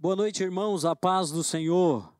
[0.00, 2.14] Boa noite, irmãos, a paz do Senhor.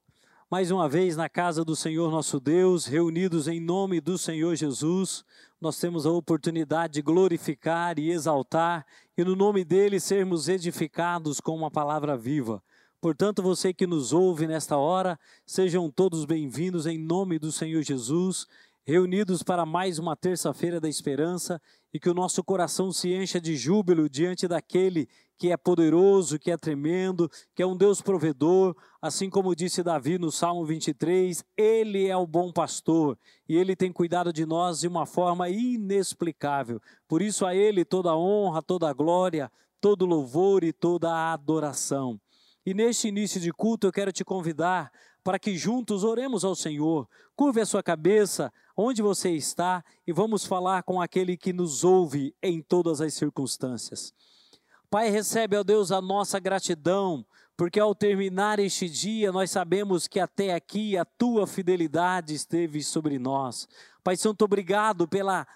[0.51, 5.25] Mais uma vez na casa do Senhor nosso Deus, reunidos em nome do Senhor Jesus,
[5.61, 8.85] nós temos a oportunidade de glorificar e exaltar
[9.17, 12.61] e no nome dele sermos edificados com uma palavra viva.
[13.01, 15.17] Portanto, você que nos ouve nesta hora,
[15.47, 18.49] sejam todos bem-vindos em nome do Senhor Jesus,
[18.85, 21.63] reunidos para mais uma terça-feira da esperança
[21.95, 25.09] e que o nosso coração se encha de júbilo diante daquele
[25.39, 30.19] que é poderoso, que é tremendo, que é um Deus provedor, assim como disse Davi
[30.19, 33.17] no Salmo 23, ele é o bom pastor
[33.49, 36.83] e ele tem cuidado de nós de uma forma inexplicável.
[37.07, 41.33] Por isso a ele toda a honra, toda a glória, todo louvor e toda a
[41.33, 42.21] adoração.
[42.67, 44.91] E neste início de culto eu quero te convidar
[45.23, 47.09] para que juntos oremos ao Senhor.
[47.37, 52.35] Curve a sua cabeça onde você está e vamos falar com aquele que nos ouve
[52.43, 54.13] em todas as circunstâncias.
[54.91, 57.23] Pai, recebe, ó Deus, a nossa gratidão,
[57.55, 63.19] porque ao terminar este dia, nós sabemos que até aqui a tua fidelidade esteve sobre
[63.19, 63.69] nós.
[64.03, 65.47] Pai Santo, obrigado pela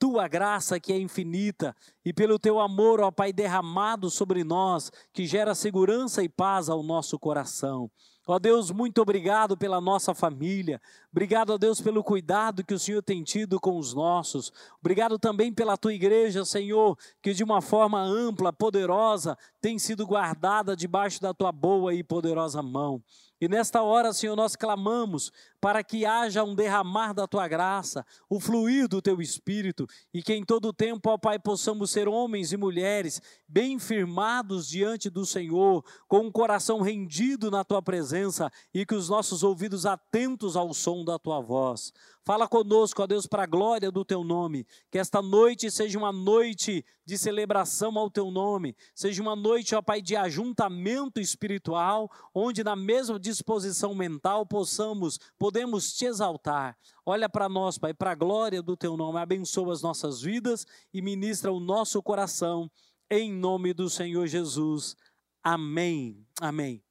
[0.00, 5.26] tua graça que é infinita e pelo teu amor, ó Pai, derramado sobre nós, que
[5.26, 7.90] gera segurança e paz ao nosso coração.
[8.26, 10.80] Ó Deus, muito obrigado pela nossa família.
[11.10, 14.50] Obrigado, ó Deus, pelo cuidado que o Senhor tem tido com os nossos.
[14.80, 20.74] Obrigado também pela tua igreja, Senhor, que de uma forma ampla, poderosa, tem sido guardada
[20.74, 23.02] debaixo da tua boa e poderosa mão.
[23.40, 28.38] E nesta hora, Senhor, nós clamamos para que haja um derramar da tua graça, o
[28.38, 32.56] fluir do teu espírito, e que em todo tempo, ó Pai, possamos ser homens e
[32.56, 38.94] mulheres bem firmados diante do Senhor, com um coração rendido na tua presença e que
[38.94, 41.92] os nossos ouvidos atentos ao som da tua voz.
[42.22, 44.66] Fala conosco, ó Deus, para a glória do teu nome.
[44.90, 49.82] Que esta noite seja uma noite de celebração ao teu nome, seja uma noite, ó
[49.82, 56.76] Pai, de ajuntamento espiritual, onde na mesma disposição mental possamos, podemos te exaltar.
[57.06, 59.18] Olha para nós, Pai, para a glória do teu nome.
[59.18, 62.70] Abençoa as nossas vidas e ministra o nosso coração
[63.10, 64.96] em nome do Senhor Jesus.
[65.42, 66.26] Amém.
[66.40, 66.82] Amém.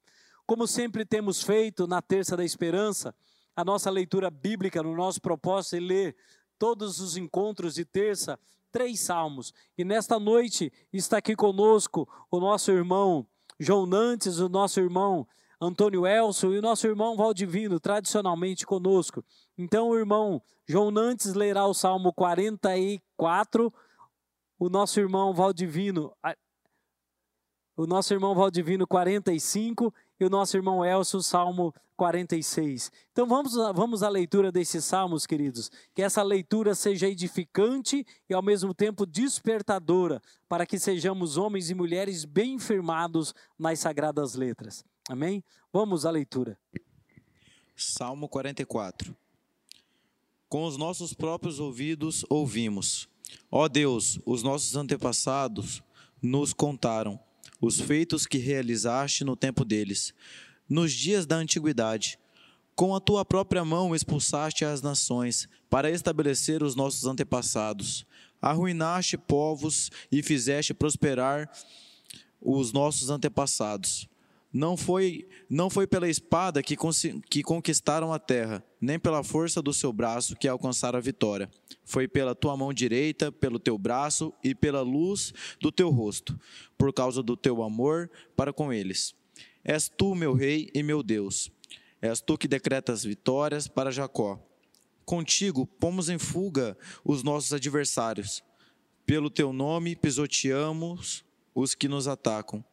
[0.46, 3.14] Como sempre temos feito na terça da esperança,
[3.54, 6.16] a nossa leitura bíblica, no nosso propósito é ler
[6.58, 8.38] todos os encontros de terça,
[8.72, 9.54] três salmos.
[9.78, 13.26] E nesta noite está aqui conosco o nosso irmão
[13.58, 15.26] João Nantes, o nosso irmão
[15.60, 19.22] Antônio Elson e o nosso irmão Valdivino, tradicionalmente conosco.
[19.58, 23.72] Então o irmão João Nantes lerá o Salmo 44,
[24.58, 26.12] o nosso irmão Valdivino,
[27.76, 32.90] o nosso irmão Valdivino 45 e o nosso irmão Elcio, Salmo 46.
[33.12, 35.70] Então vamos, vamos à leitura desses salmos, queridos.
[35.94, 41.74] Que essa leitura seja edificante e ao mesmo tempo despertadora, para que sejamos homens e
[41.74, 44.82] mulheres bem firmados nas sagradas letras.
[45.10, 45.42] Amém?
[45.72, 46.56] Vamos à leitura.
[47.74, 49.16] Salmo 44.
[50.48, 53.08] Com os nossos próprios ouvidos ouvimos.
[53.50, 55.82] Ó Deus, os nossos antepassados
[56.22, 57.18] nos contaram
[57.60, 60.14] os feitos que realizaste no tempo deles
[60.68, 62.16] nos dias da antiguidade.
[62.76, 68.06] Com a tua própria mão expulsaste as nações para estabelecer os nossos antepassados.
[68.40, 71.50] Arruinaste povos e fizeste prosperar
[72.40, 74.08] os nossos antepassados.
[74.52, 76.76] Não foi, não foi pela espada que,
[77.28, 81.48] que conquistaram a terra, nem pela força do seu braço que alcançaram a vitória.
[81.84, 86.38] Foi pela tua mão direita, pelo teu braço e pela luz do teu rosto,
[86.76, 89.14] por causa do teu amor para com eles.
[89.62, 91.50] És tu, meu rei e meu Deus.
[92.02, 94.40] És tu que decretas vitórias para Jacó.
[95.04, 98.42] Contigo pomos em fuga os nossos adversários.
[99.06, 101.24] Pelo teu nome pisoteamos
[101.54, 102.64] os que nos atacam.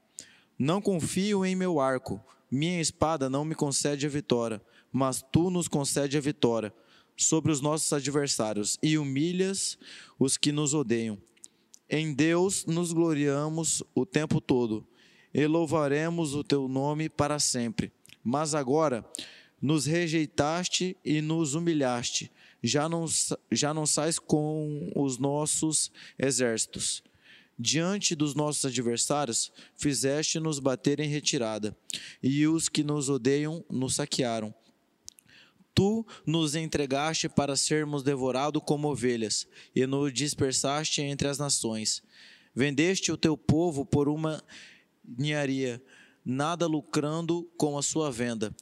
[0.58, 5.68] Não confio em meu arco, minha espada não me concede a vitória, mas tu nos
[5.68, 6.74] concede a vitória
[7.16, 9.78] sobre os nossos adversários e humilhas
[10.18, 11.18] os que nos odeiam.
[11.90, 14.86] Em Deus nos gloriamos o tempo todo
[15.34, 17.92] e louvaremos o teu nome para sempre.
[18.24, 19.06] Mas agora
[19.62, 22.32] nos rejeitaste e nos humilhaste,
[22.62, 23.06] já não,
[23.52, 27.04] já não sais com os nossos exércitos.
[27.60, 31.76] Diante dos nossos adversários, fizeste-nos bater em retirada,
[32.22, 34.54] e os que nos odeiam nos saquearam.
[35.74, 42.04] Tu nos entregaste para sermos devorados como ovelhas, e nos dispersaste entre as nações.
[42.54, 44.44] Vendeste o teu povo por uma
[45.04, 45.82] ninharia,
[46.24, 48.56] nada lucrando com a sua venda.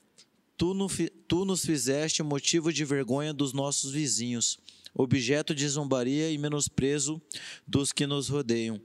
[0.57, 0.87] Tu, no,
[1.27, 4.57] tu nos fizeste motivo de vergonha dos nossos vizinhos,
[4.95, 7.21] objeto de zombaria e menosprezo
[7.67, 8.79] dos que nos rodeiam.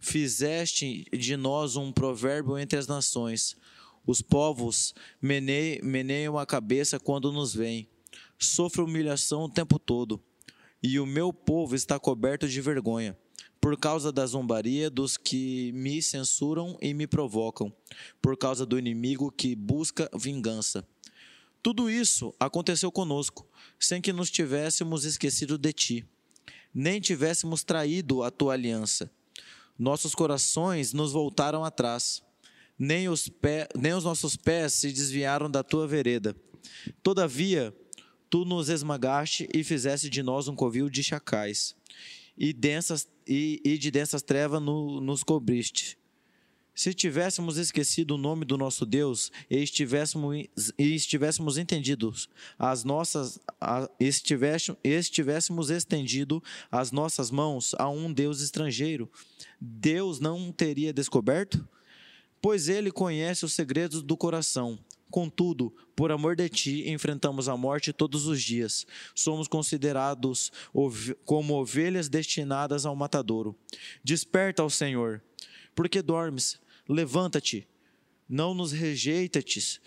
[0.00, 3.56] Fizeste de nós um provérbio entre as nações.
[4.04, 7.88] Os povos meneiam a cabeça quando nos veem.
[8.38, 10.20] Sofre humilhação o tempo todo.
[10.82, 13.16] E o meu povo está coberto de vergonha,
[13.58, 17.72] por causa da zombaria dos que me censuram e me provocam,
[18.20, 20.86] por causa do inimigo que busca vingança.
[21.64, 23.48] Tudo isso aconteceu conosco,
[23.80, 26.04] sem que nos tivéssemos esquecido de ti,
[26.74, 29.10] nem tivéssemos traído a tua aliança.
[29.78, 32.22] Nossos corações nos voltaram atrás,
[32.78, 36.36] nem os, pé, nem os nossos pés se desviaram da tua vereda.
[37.02, 37.74] Todavia,
[38.28, 41.74] tu nos esmagaste e fizeste de nós um covil de chacais,
[42.36, 45.96] e, densas, e, e de densas trevas no, nos cobriste.
[46.74, 52.28] Se tivéssemos esquecido o nome do nosso Deus e estivéssemos, e estivéssemos entendidos
[52.58, 56.42] as nossas, a, estivéssemos, estivéssemos estendido
[56.72, 59.08] as nossas mãos a um Deus estrangeiro,
[59.60, 61.66] Deus não teria descoberto?
[62.42, 64.78] Pois ele conhece os segredos do coração.
[65.10, 68.84] Contudo, por amor de ti, enfrentamos a morte todos os dias.
[69.14, 70.50] Somos considerados
[71.24, 73.56] como ovelhas destinadas ao matadouro.
[74.02, 75.22] Desperta ao Senhor.
[75.74, 76.58] Porque dormes?
[76.88, 77.66] Levanta-te.
[78.28, 79.80] Não nos rejeites.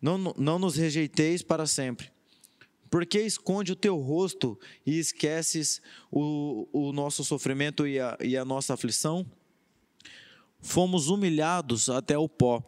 [0.00, 2.10] Não, não nos rejeiteis para sempre.
[2.90, 8.44] Porque esconde o teu rosto e esqueces o, o nosso sofrimento e a, e a
[8.44, 9.26] nossa aflição?
[10.60, 12.62] Fomos humilhados até o pó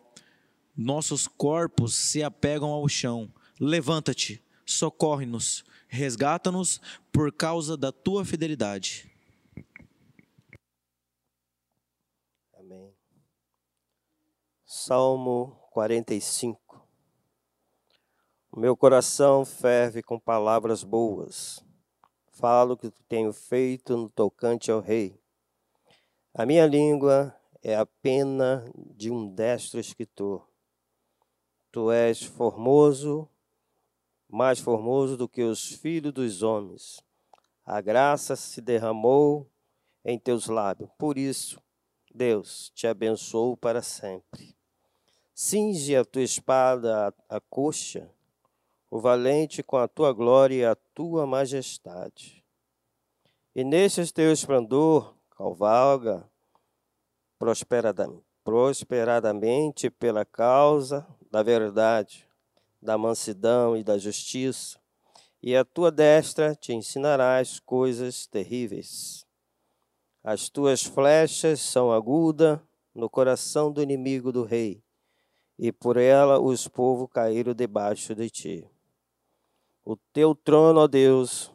[0.78, 3.28] nossos corpos se apegam ao chão.
[3.58, 6.80] Levanta-te, socorre-nos, resgata-nos
[7.10, 9.10] por causa da tua fidelidade.
[12.56, 12.94] Amém.
[14.70, 16.86] Salmo 45.
[18.52, 21.64] O meu coração ferve com palavras boas.
[22.32, 25.18] Falo que tenho feito no tocante ao rei.
[26.34, 30.46] A minha língua é a pena de um destro escritor.
[31.72, 33.26] Tu és formoso,
[34.28, 37.02] mais formoso do que os filhos dos homens.
[37.64, 39.50] A graça se derramou
[40.04, 40.90] em teus lábios.
[40.98, 41.58] Por isso,
[42.14, 44.57] Deus te abençoou para sempre.
[45.40, 48.10] Cinge a tua espada à coxa,
[48.90, 52.44] o valente com a tua glória e a tua majestade.
[53.54, 56.28] E neste teu esplendor, cavalga
[58.42, 62.28] prosperadamente pela causa da verdade,
[62.82, 64.80] da mansidão e da justiça,
[65.40, 69.24] e a tua destra te ensinará as coisas terríveis.
[70.20, 72.58] As tuas flechas são agudas
[72.92, 74.82] no coração do inimigo do rei,
[75.58, 78.70] e por ela os povos caíram debaixo de ti.
[79.84, 81.52] O teu trono, ó Deus,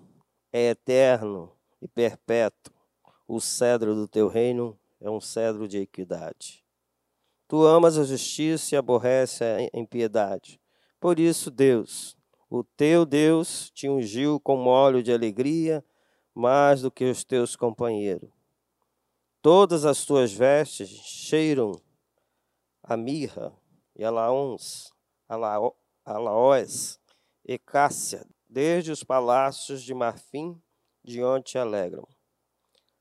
[0.52, 1.52] é eterno
[1.82, 2.74] e perpétuo.
[3.28, 6.64] O cedro do teu reino é um cedro de equidade.
[7.48, 10.60] Tu amas a justiça e aborrece a impiedade.
[11.00, 12.18] Por isso, Deus,
[12.50, 15.84] o teu Deus, te ungiu com óleo de alegria
[16.34, 18.30] mais do que os teus companheiros.
[19.42, 21.80] Todas as tuas vestes cheiram
[22.82, 23.54] a mirra
[23.96, 24.92] e a laons,
[25.28, 27.00] a laós
[27.46, 30.62] e cássia, desde os palácios de marfim,
[31.04, 32.08] de onde te alegram.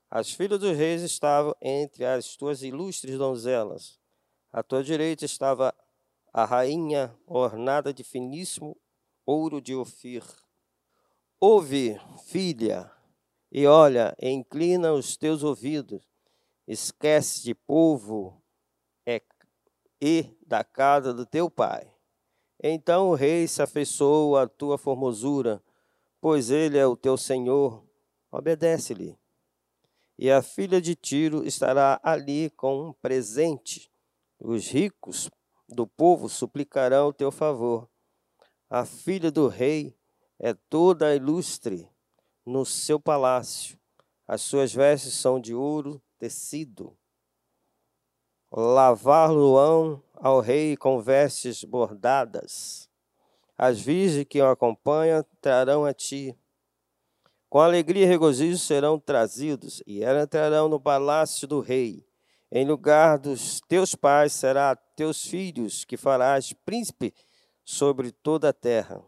[0.09, 3.99] As filhas dos reis estavam entre as tuas ilustres donzelas
[4.53, 5.73] à tua direita estava
[6.31, 8.77] a rainha ornada de finíssimo
[9.25, 10.23] ouro de Ofir.
[11.39, 12.91] Ouve, filha,
[13.51, 16.03] e olha, e inclina os teus ouvidos.
[16.67, 18.42] Esquece de povo
[20.03, 21.89] e da casa do teu pai.
[22.61, 25.63] Então o rei se afeiçoou à tua formosura,
[26.19, 27.81] pois ele é o teu senhor.
[28.29, 29.17] Obedece-lhe.
[30.19, 33.93] E a filha de Tiro estará ali com um presente
[34.45, 35.29] os ricos
[35.69, 37.89] do povo suplicarão o teu favor.
[38.69, 39.97] A filha do rei
[40.37, 41.89] é toda ilustre
[42.45, 43.79] no seu palácio.
[44.27, 46.97] As suas vestes são de ouro tecido.
[48.55, 52.87] Lavar-lo-ão ao rei com vestes bordadas.
[53.57, 56.37] As virgens que o acompanham trarão a ti.
[57.49, 62.05] Com alegria e regozijo serão trazidos, e entrarão no palácio do rei.
[62.51, 67.11] Em lugar dos teus pais será teus filhos que farás príncipe
[67.65, 69.03] sobre toda a terra.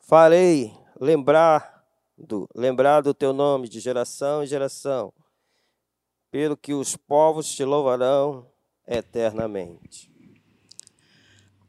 [0.00, 1.84] Farei lembrar
[2.18, 5.12] do, lembrar do teu nome de geração em geração,
[6.32, 8.46] pelo que os povos te louvarão
[8.88, 10.10] eternamente.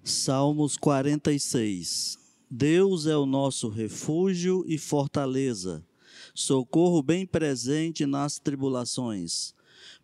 [0.02, 2.18] Salmos 46
[2.50, 5.84] Deus é o nosso refúgio e fortaleza,
[6.36, 9.54] socorro bem presente nas tribulações.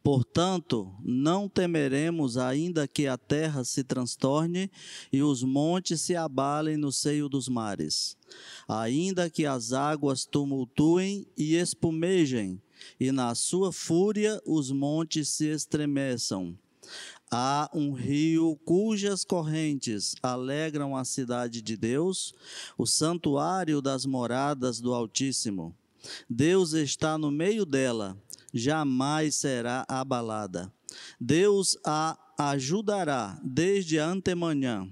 [0.02, 4.72] Portanto, não temeremos, ainda que a terra se transtorne
[5.14, 8.18] e os montes se abalem no seio dos mares,
[8.68, 12.60] ainda que as águas tumultuem e espumejem,
[13.00, 16.58] e na sua fúria os montes se estremeçam.
[17.32, 22.34] Há um rio cujas correntes alegram a cidade de Deus,
[22.78, 25.76] o santuário das moradas do Altíssimo.
[26.30, 28.18] Deus está no meio dela
[28.54, 30.72] jamais será abalada.
[31.20, 34.90] Deus a ajudará desde a antemanhã.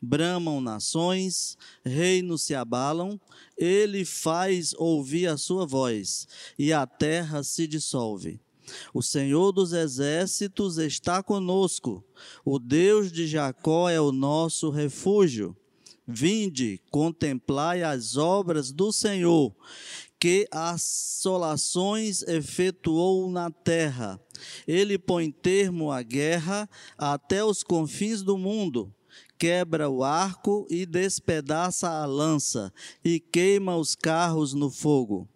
[0.00, 3.20] Bramam nações, reinos se abalam,
[3.56, 8.40] ele faz ouvir a sua voz, e a terra se dissolve.
[8.92, 12.04] O Senhor dos exércitos está conosco,
[12.44, 15.56] o Deus de Jacó é o nosso refúgio.
[16.08, 19.52] Vinde, contemplai as obras do Senhor,
[20.20, 24.20] que assolações efetuou na terra.
[24.68, 28.94] Ele põe termo à guerra até os confins do mundo.
[29.38, 32.72] Quebra o arco e despedaça a lança,
[33.04, 35.28] e queima os carros no fogo.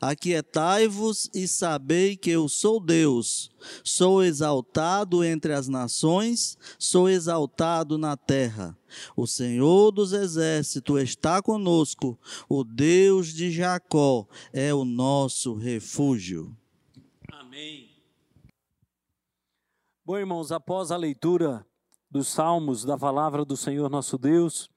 [0.00, 3.50] Aquietai-vos e sabei que eu sou Deus.
[3.82, 8.76] Sou exaltado entre as nações, sou exaltado na terra.
[9.16, 16.56] O Senhor dos exércitos está conosco, o Deus de Jacó é o nosso refúgio.
[17.32, 17.90] Amém.
[20.04, 21.66] Bom, irmãos, após a leitura
[22.10, 24.70] dos Salmos, da palavra do Senhor nosso Deus,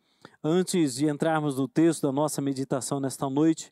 [0.43, 3.71] antes de entrarmos no texto da nossa meditação nesta noite,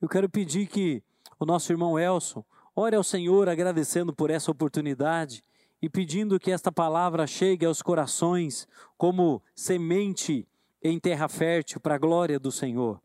[0.00, 1.02] eu quero pedir que
[1.38, 5.42] o nosso irmão Elson ore ao Senhor agradecendo por essa oportunidade
[5.80, 10.46] e pedindo que esta palavra chegue aos corações como semente
[10.82, 13.00] em terra fértil para a glória do Senhor.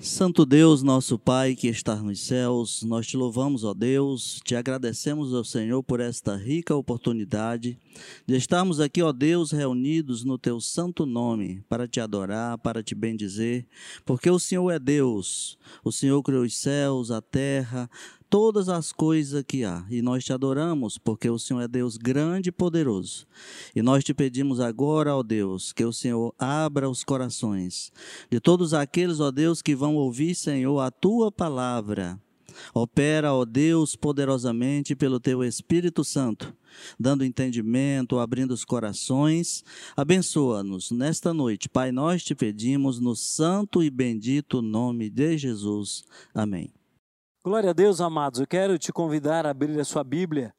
[0.00, 5.32] Santo Deus, nosso Pai que está nos céus, nós te louvamos, ó Deus, te agradecemos,
[5.32, 7.76] ó Senhor, por esta rica oportunidade
[8.24, 12.94] de estarmos aqui, ó Deus, reunidos no teu santo nome, para te adorar, para te
[12.94, 13.66] bendizer,
[14.04, 17.90] porque o Senhor é Deus, o Senhor criou os céus, a terra,
[18.30, 19.84] todas as coisas que há.
[19.90, 23.26] E nós te adoramos, porque o Senhor é Deus grande e poderoso.
[23.74, 27.92] E nós te pedimos agora, ó Deus, que o Senhor abra os corações
[28.30, 32.18] de todos aqueles, ó Deus, que vão ouvir, Senhor, a tua palavra.
[32.74, 36.54] Opera, ó Deus, poderosamente pelo teu Espírito Santo,
[36.98, 39.64] dando entendimento, abrindo os corações.
[39.96, 41.68] Abençoa-nos nesta noite.
[41.68, 46.04] Pai, nós te pedimos no santo e bendito nome de Jesus.
[46.34, 46.77] Amém.
[47.48, 48.40] Glória a Deus, amados.
[48.40, 50.54] Eu quero te convidar a abrir a sua Bíblia,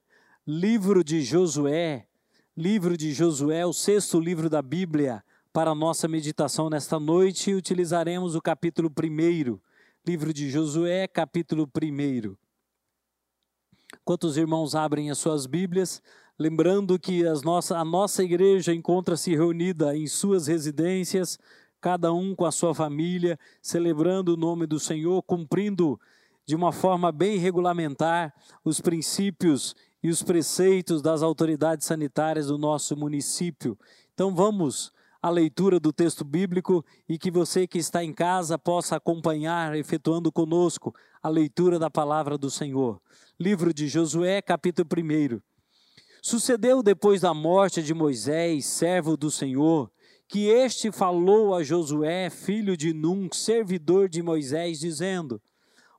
[0.47, 2.07] livro de Josué,
[2.57, 7.53] livro de Josué, o sexto livro da Bíblia, para a nossa meditação nesta noite.
[7.53, 9.59] Utilizaremos o capítulo 1,
[10.03, 12.35] livro de Josué, capítulo 1.
[14.01, 16.01] Enquanto os irmãos abrem as suas Bíblias,
[16.39, 21.37] lembrando que as nossa, a nossa igreja encontra-se reunida em suas residências,
[21.79, 25.99] cada um com a sua família, celebrando o nome do Senhor, cumprindo
[26.49, 28.33] de uma forma bem regulamentar
[28.65, 33.77] os princípios e os preceitos das autoridades sanitárias do nosso município.
[34.15, 34.91] Então vamos
[35.21, 40.31] à leitura do texto bíblico e que você que está em casa possa acompanhar, efetuando
[40.31, 40.91] conosco
[41.21, 42.99] a leitura da palavra do Senhor.
[43.39, 45.39] Livro de Josué, capítulo 1.
[46.19, 49.91] Sucedeu depois da morte de Moisés, servo do Senhor,
[50.27, 55.39] que este falou a Josué, filho de Num, servidor de Moisés, dizendo: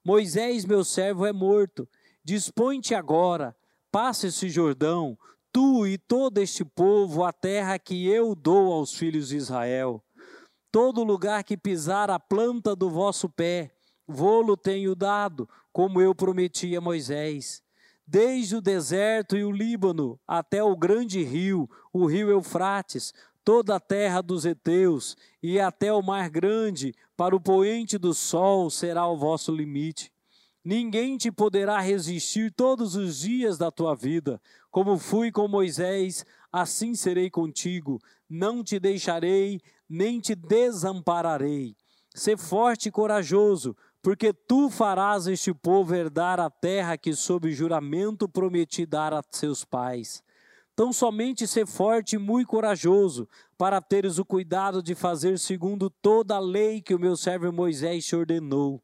[0.04, 1.88] Moisés, meu servo, é morto.
[2.24, 3.56] Dispõe-te agora,
[3.90, 5.18] passa esse Jordão,
[5.52, 10.02] tu e todo este povo, a terra que eu dou aos filhos de Israel.
[10.72, 13.74] Todo lugar que pisar a planta do vosso pé,
[14.06, 17.62] vô-lo tenho dado, como eu prometi a Moisés.
[18.06, 23.12] Desde o deserto e o Líbano até o grande rio, o rio Eufrates,
[23.50, 28.70] toda a terra dos heteus e até o mar grande, para o poente do sol
[28.70, 30.12] será o vosso limite.
[30.64, 34.40] Ninguém te poderá resistir todos os dias da tua vida.
[34.70, 38.00] Como fui com Moisés, assim serei contigo.
[38.28, 41.74] Não te deixarei, nem te desampararei.
[42.14, 48.28] Sê forte e corajoso, porque tu farás este povo herdar a terra que, sob juramento,
[48.28, 50.22] prometi dar a seus pais.
[50.80, 56.36] Tão somente ser forte e muito corajoso, para teres o cuidado de fazer segundo toda
[56.36, 58.82] a lei que o meu servo Moisés te ordenou.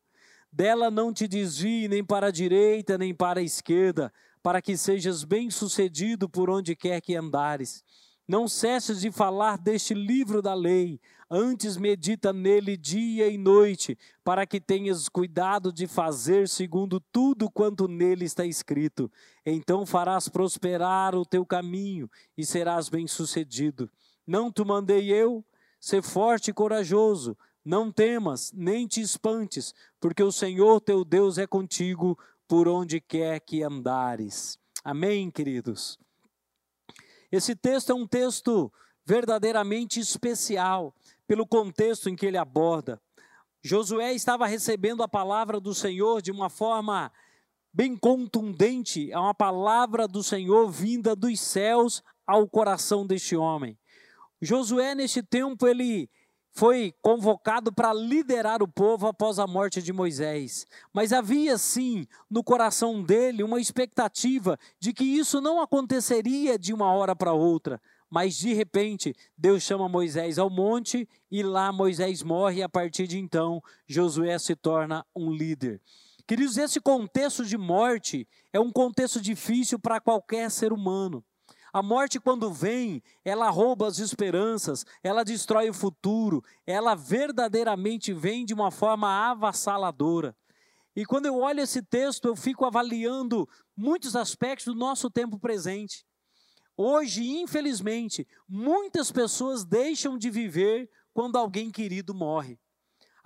[0.52, 4.12] Dela não te desvie nem para a direita nem para a esquerda,
[4.42, 7.82] para que sejas bem-sucedido por onde quer que andares.
[8.28, 14.44] Não cesses de falar deste livro da lei, antes medita nele dia e noite, para
[14.44, 19.10] que tenhas cuidado de fazer segundo tudo quanto nele está escrito.
[19.44, 23.88] Então farás prosperar o teu caminho e serás bem-sucedido.
[24.26, 25.44] Não te mandei eu?
[25.78, 31.46] Ser forte e corajoso, não temas, nem te espantes, porque o Senhor teu Deus é
[31.46, 32.18] contigo
[32.48, 34.58] por onde quer que andares.
[34.82, 35.96] Amém, queridos?
[37.30, 38.72] Esse texto é um texto
[39.04, 40.94] verdadeiramente especial,
[41.26, 43.00] pelo contexto em que ele aborda.
[43.62, 47.12] Josué estava recebendo a palavra do Senhor de uma forma
[47.72, 53.78] bem contundente, é uma palavra do Senhor vinda dos céus ao coração deste homem.
[54.40, 56.08] Josué, neste tempo, ele
[56.56, 60.64] foi convocado para liderar o povo após a morte de Moisés.
[60.90, 66.90] Mas havia sim no coração dele uma expectativa de que isso não aconteceria de uma
[66.94, 67.78] hora para outra.
[68.08, 73.06] Mas de repente, Deus chama Moisés ao monte e lá Moisés morre, e a partir
[73.06, 75.78] de então, Josué se torna um líder.
[76.26, 81.22] Queridos, esse contexto de morte é um contexto difícil para qualquer ser humano.
[81.72, 88.44] A morte, quando vem, ela rouba as esperanças, ela destrói o futuro, ela verdadeiramente vem
[88.44, 90.36] de uma forma avassaladora.
[90.94, 93.46] E quando eu olho esse texto, eu fico avaliando
[93.76, 96.06] muitos aspectos do nosso tempo presente.
[96.76, 102.58] Hoje, infelizmente, muitas pessoas deixam de viver quando alguém querido morre.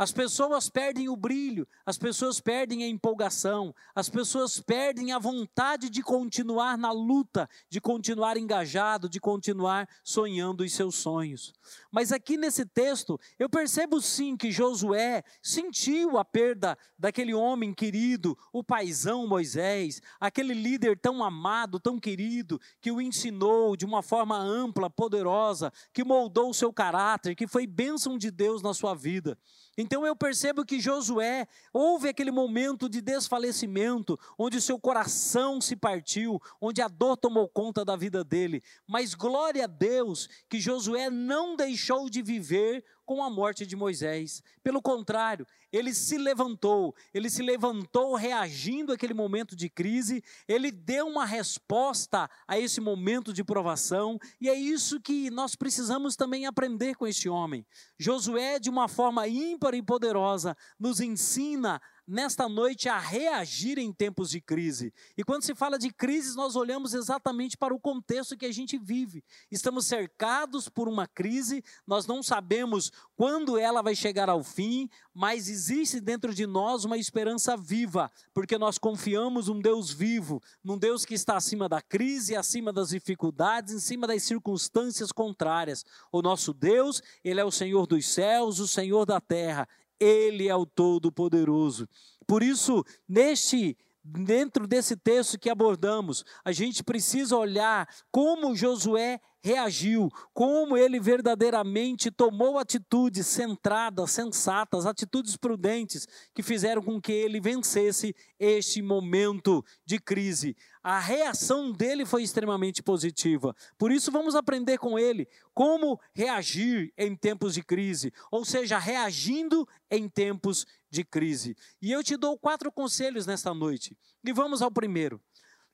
[0.01, 5.91] As pessoas perdem o brilho, as pessoas perdem a empolgação, as pessoas perdem a vontade
[5.91, 11.53] de continuar na luta, de continuar engajado, de continuar sonhando os seus sonhos.
[11.93, 18.39] Mas aqui nesse texto, eu percebo sim que Josué sentiu a perda daquele homem querido,
[18.55, 24.39] o paizão Moisés, aquele líder tão amado, tão querido, que o ensinou de uma forma
[24.39, 29.37] ampla, poderosa, que moldou o seu caráter, que foi bênção de Deus na sua vida.
[29.77, 36.41] Então eu percebo que Josué, houve aquele momento de desfalecimento, onde seu coração se partiu,
[36.61, 38.63] onde a dor tomou conta da vida dele.
[38.87, 44.41] Mas glória a Deus que Josué não deixou de viver com a morte de Moisés.
[44.63, 51.09] Pelo contrário, ele se levantou, ele se levantou reagindo àquele momento de crise, ele deu
[51.09, 56.95] uma resposta a esse momento de provação, e é isso que nós precisamos também aprender
[56.95, 57.67] com este homem.
[57.99, 64.31] Josué, de uma forma ímpar e poderosa, nos ensina nesta noite a reagir em tempos
[64.31, 64.93] de crise.
[65.17, 68.77] E quando se fala de crise, nós olhamos exatamente para o contexto que a gente
[68.77, 69.23] vive.
[69.49, 75.49] Estamos cercados por uma crise, nós não sabemos quando ela vai chegar ao fim, mas
[75.49, 81.05] existe dentro de nós uma esperança viva, porque nós confiamos num Deus vivo, num Deus
[81.05, 85.85] que está acima da crise, acima das dificuldades, em cima das circunstâncias contrárias.
[86.11, 89.69] O nosso Deus, ele é o Senhor dos céus, o Senhor da terra,
[90.01, 91.87] ele é o Todo-Poderoso.
[92.27, 100.09] Por isso, neste dentro desse texto que abordamos, a gente precisa olhar como Josué reagiu,
[100.33, 108.15] como ele verdadeiramente tomou atitudes centradas, sensatas, atitudes prudentes que fizeram com que ele vencesse
[108.39, 110.57] este momento de crise.
[110.83, 113.55] A reação dele foi extremamente positiva.
[113.79, 119.67] Por isso vamos aprender com ele como reagir em tempos de crise, ou seja, reagindo
[119.91, 121.57] em tempos de crise.
[121.81, 123.97] E eu te dou quatro conselhos nesta noite.
[124.25, 125.21] E vamos ao primeiro.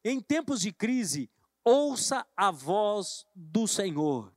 [0.04, 1.28] Em tempos de crise,
[1.66, 4.32] ouça a voz do Senhor.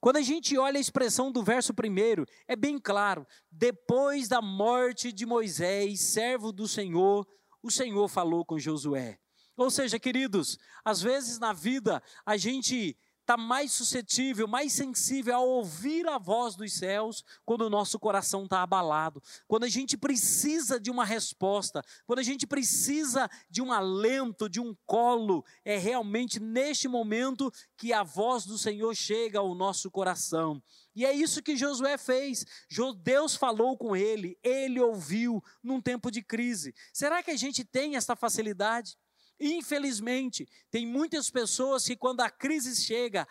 [0.00, 5.12] Quando a gente olha a expressão do verso primeiro, é bem claro: depois da morte
[5.12, 7.26] de Moisés, servo do Senhor,
[7.62, 9.18] o Senhor falou com Josué.
[9.56, 15.38] Ou seja, queridos, às vezes na vida a gente está mais suscetível, mais sensível a
[15.40, 20.78] ouvir a voz dos céus quando o nosso coração está abalado, quando a gente precisa
[20.78, 26.38] de uma resposta, quando a gente precisa de um alento, de um colo, é realmente
[26.38, 30.62] neste momento que a voz do Senhor chega ao nosso coração.
[30.94, 32.44] E é isso que Josué fez.
[33.02, 36.74] Deus falou com ele, ele ouviu num tempo de crise.
[36.92, 38.96] Será que a gente tem essa facilidade?
[39.38, 43.26] Infelizmente, tem muitas pessoas que, quando a crise chega,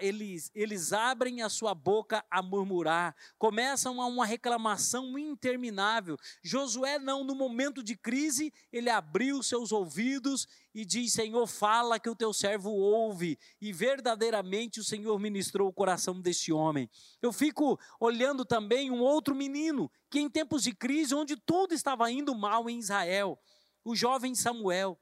[0.00, 6.16] eles, eles abrem a sua boca a murmurar, começam a uma reclamação interminável.
[6.42, 12.08] Josué, não, no momento de crise, ele abriu seus ouvidos e diz: Senhor, fala que
[12.08, 13.38] o teu servo ouve.
[13.60, 16.88] E verdadeiramente o Senhor ministrou o coração deste homem.
[17.20, 22.10] Eu fico olhando também um outro menino, que em tempos de crise, onde tudo estava
[22.10, 23.38] indo mal em Israel,
[23.84, 24.98] o jovem Samuel.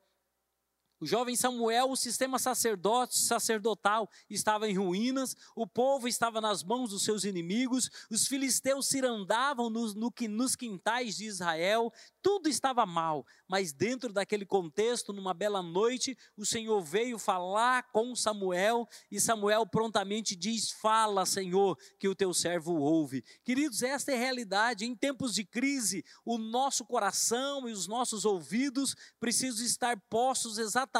[1.06, 7.22] Jovem Samuel, o sistema sacerdotal estava em ruínas, o povo estava nas mãos dos seus
[7.22, 14.12] inimigos, os filisteus cirandavam no, no, nos quintais de Israel, tudo estava mal, mas dentro
[14.12, 20.72] daquele contexto, numa bela noite, o Senhor veio falar com Samuel e Samuel prontamente diz:
[20.72, 23.22] Fala, Senhor, que o teu servo ouve.
[23.44, 24.84] Queridos, esta é a realidade.
[24.84, 30.95] Em tempos de crise, o nosso coração e os nossos ouvidos precisam estar postos exatamente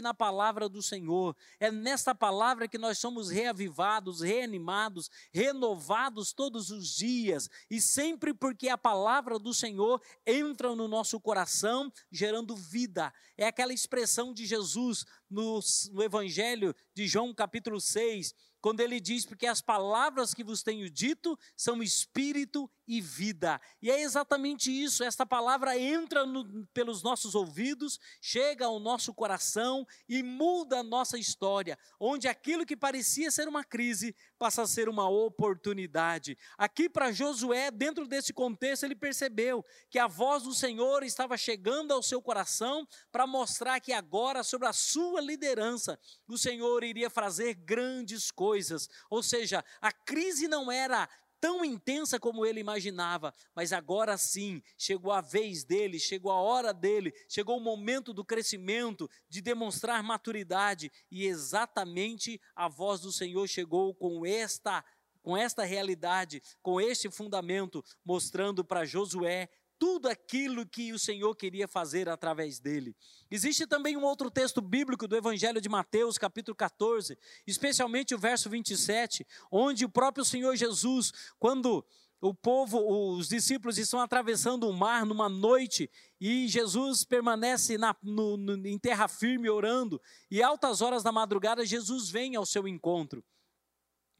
[0.00, 1.36] na palavra do Senhor.
[1.58, 8.68] É nesta palavra que nós somos reavivados, reanimados, renovados todos os dias e sempre porque
[8.68, 13.12] a palavra do Senhor entra no nosso coração, gerando vida.
[13.36, 15.60] É aquela expressão de Jesus no,
[15.92, 20.88] no Evangelho de João, capítulo 6, quando ele diz: Porque as palavras que vos tenho
[20.88, 23.60] dito são espírito e vida.
[23.80, 29.86] E é exatamente isso, esta palavra entra no, pelos nossos ouvidos, chega ao nosso coração
[30.08, 34.88] e muda a nossa história, onde aquilo que parecia ser uma crise passa a ser
[34.88, 36.36] uma oportunidade.
[36.58, 41.92] Aqui para Josué, dentro desse contexto, ele percebeu que a voz do Senhor estava chegando
[41.92, 47.54] ao seu coração para mostrar que agora, sobre a sua liderança, o Senhor iria fazer
[47.54, 48.88] grandes coisas.
[49.08, 51.08] Ou seja, a crise não era
[51.44, 56.72] tão intensa como ele imaginava, mas agora sim, chegou a vez dele, chegou a hora
[56.72, 63.46] dele, chegou o momento do crescimento, de demonstrar maturidade, e exatamente a voz do Senhor
[63.46, 64.82] chegou com esta
[65.20, 71.68] com esta realidade, com este fundamento, mostrando para Josué tudo aquilo que o Senhor queria
[71.68, 72.96] fazer através dele.
[73.30, 78.48] Existe também um outro texto bíblico do Evangelho de Mateus, capítulo 14, especialmente o verso
[78.48, 81.84] 27, onde o próprio Senhor Jesus, quando
[82.20, 82.78] o povo,
[83.16, 88.78] os discípulos estão atravessando o mar numa noite e Jesus permanece na, no, no, em
[88.78, 93.22] terra firme orando, e altas horas da madrugada Jesus vem ao seu encontro.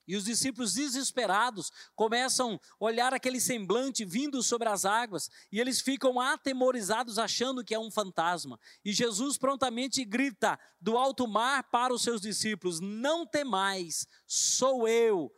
[0.06, 5.80] E os discípulos desesperados começam a olhar aquele semblante vindo sobre as águas e eles
[5.80, 8.58] ficam atemorizados achando que é um fantasma.
[8.84, 15.32] E Jesus prontamente grita do alto mar para os seus discípulos: Não temais, sou eu.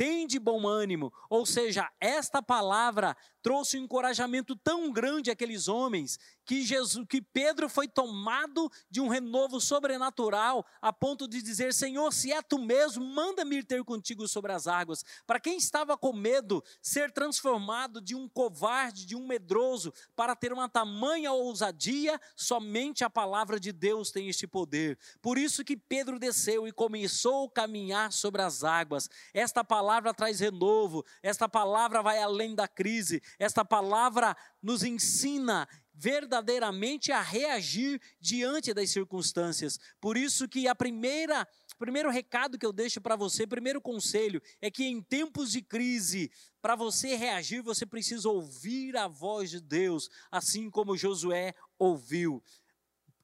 [0.00, 1.12] Tende bom ânimo.
[1.28, 6.18] Ou seja, esta palavra trouxe um encorajamento tão grande àqueles homens
[6.50, 12.12] que Jesus, que Pedro foi tomado de um renovo sobrenatural a ponto de dizer: Senhor,
[12.12, 15.04] se é tu mesmo, manda-me ir ter contigo sobre as águas.
[15.26, 20.52] Para quem estava com medo, ser transformado de um covarde, de um medroso, para ter
[20.52, 24.98] uma tamanha ousadia, somente a palavra de Deus tem este poder.
[25.22, 29.08] Por isso que Pedro desceu e começou a caminhar sobre as águas.
[29.32, 37.12] Esta palavra traz renovo, esta palavra vai além da crise, esta palavra nos ensina verdadeiramente
[37.12, 39.78] a reagir diante das circunstâncias.
[40.00, 41.46] Por isso que a primeira
[41.80, 46.30] primeiro recado que eu deixo para você, primeiro conselho, é que em tempos de crise,
[46.60, 52.44] para você reagir, você precisa ouvir a voz de Deus, assim como Josué ouviu.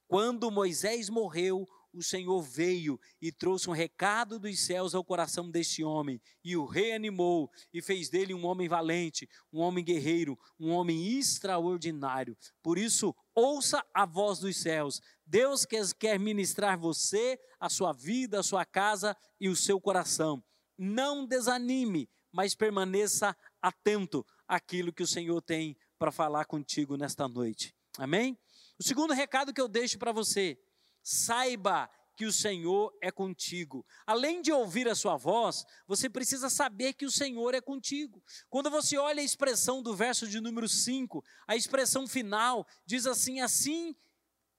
[0.09, 5.83] Quando Moisés morreu, o Senhor veio e trouxe um recado dos céus ao coração deste
[5.83, 11.19] homem e o reanimou e fez dele um homem valente, um homem guerreiro, um homem
[11.19, 12.37] extraordinário.
[12.63, 15.01] Por isso, ouça a voz dos céus.
[15.25, 15.65] Deus
[15.99, 20.45] quer, ministrar você, a sua vida, a sua casa e o seu coração.
[20.77, 27.75] Não desanime, mas permaneça atento àquilo que o Senhor tem para falar contigo nesta noite.
[27.99, 28.39] Amém?
[28.79, 30.59] O segundo recado que eu deixo para você
[31.07, 33.87] saiba que o Senhor é contigo.
[34.05, 38.21] Além de ouvir a sua voz, você precisa saber que o Senhor é contigo.
[38.51, 43.41] Quando você olha a expressão do verso de número 5, a expressão final diz assim:
[43.41, 43.95] Assim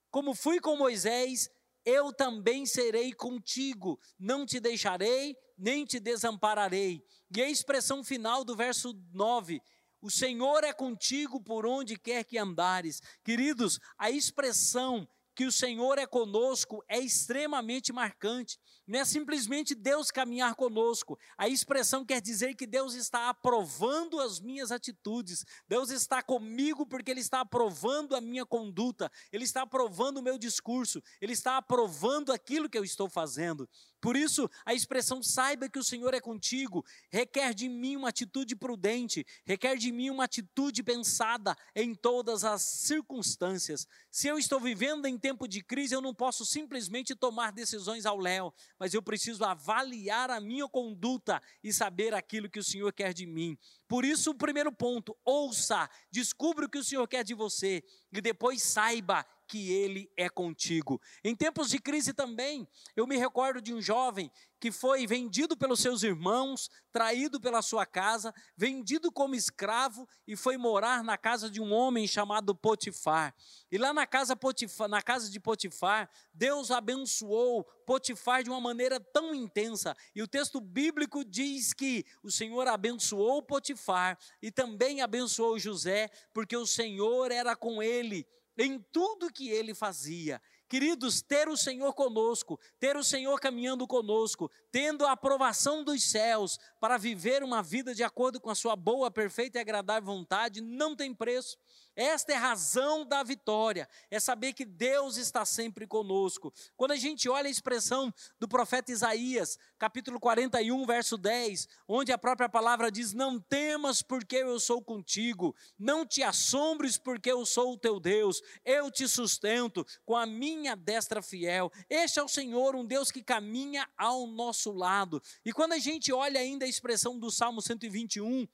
[0.09, 1.49] como fui com Moisés,
[1.83, 7.03] eu também serei contigo, não te deixarei, nem te desampararei.
[7.35, 9.61] E a expressão final do verso 9
[9.99, 13.01] o Senhor é contigo por onde quer que andares.
[13.23, 15.07] Queridos, a expressão
[15.37, 18.59] que o Senhor é conosco é extremamente marcante.
[18.87, 21.19] Não é simplesmente Deus caminhar conosco.
[21.37, 25.43] A expressão quer dizer que Deus está aprovando as minhas atitudes.
[25.67, 29.11] Deus está comigo porque Ele está aprovando a minha conduta.
[29.29, 31.03] Ele está aprovando o meu discurso.
[31.19, 33.67] Ele está aprovando aquilo que eu estou fazendo.
[33.99, 38.55] Por isso, a expressão saiba que o Senhor é contigo requer de mim uma atitude
[38.55, 43.87] prudente, requer de mim uma atitude pensada em todas as circunstâncias.
[44.11, 48.17] Se eu estou vivendo em tempo de crise, eu não posso simplesmente tomar decisões ao
[48.17, 53.13] léu, mas eu preciso avaliar a minha conduta e saber aquilo que o Senhor quer
[53.13, 53.57] de mim.
[53.87, 58.21] Por isso, o primeiro ponto, ouça, descubra o que o Senhor quer de você e
[58.21, 61.01] depois saiba que Ele é contigo.
[61.23, 65.79] Em tempos de crise também, eu me recordo de um jovem que foi vendido pelos
[65.79, 71.61] seus irmãos, traído pela sua casa, vendido como escravo e foi morar na casa de
[71.61, 73.35] um homem chamado Potifar.
[73.71, 78.99] E lá na casa, Potifar, na casa de Potifar, Deus abençoou Potifar de uma maneira
[78.99, 79.95] tão intensa.
[80.15, 86.57] E o texto bíblico diz que o Senhor abençoou Potifar e também abençoou José, porque
[86.57, 88.27] o Senhor era com ele
[88.57, 90.41] em tudo que ele fazia.
[90.67, 96.59] Queridos, ter o Senhor conosco, ter o Senhor caminhando conosco, tendo a aprovação dos céus
[96.79, 100.95] para viver uma vida de acordo com a sua boa, perfeita e agradável vontade, não
[100.95, 101.57] tem preço.
[101.95, 106.53] Esta é a razão da vitória, é saber que Deus está sempre conosco.
[106.75, 112.17] Quando a gente olha a expressão do profeta Isaías, capítulo 41, verso 10, onde a
[112.19, 117.73] própria palavra diz: Não temas, porque eu sou contigo, não te assombres, porque eu sou
[117.73, 121.71] o teu Deus, eu te sustento com a minha destra fiel.
[121.89, 125.21] Este é o Senhor, um Deus que caminha ao nosso lado.
[125.45, 128.47] E quando a gente olha ainda a expressão do Salmo 121,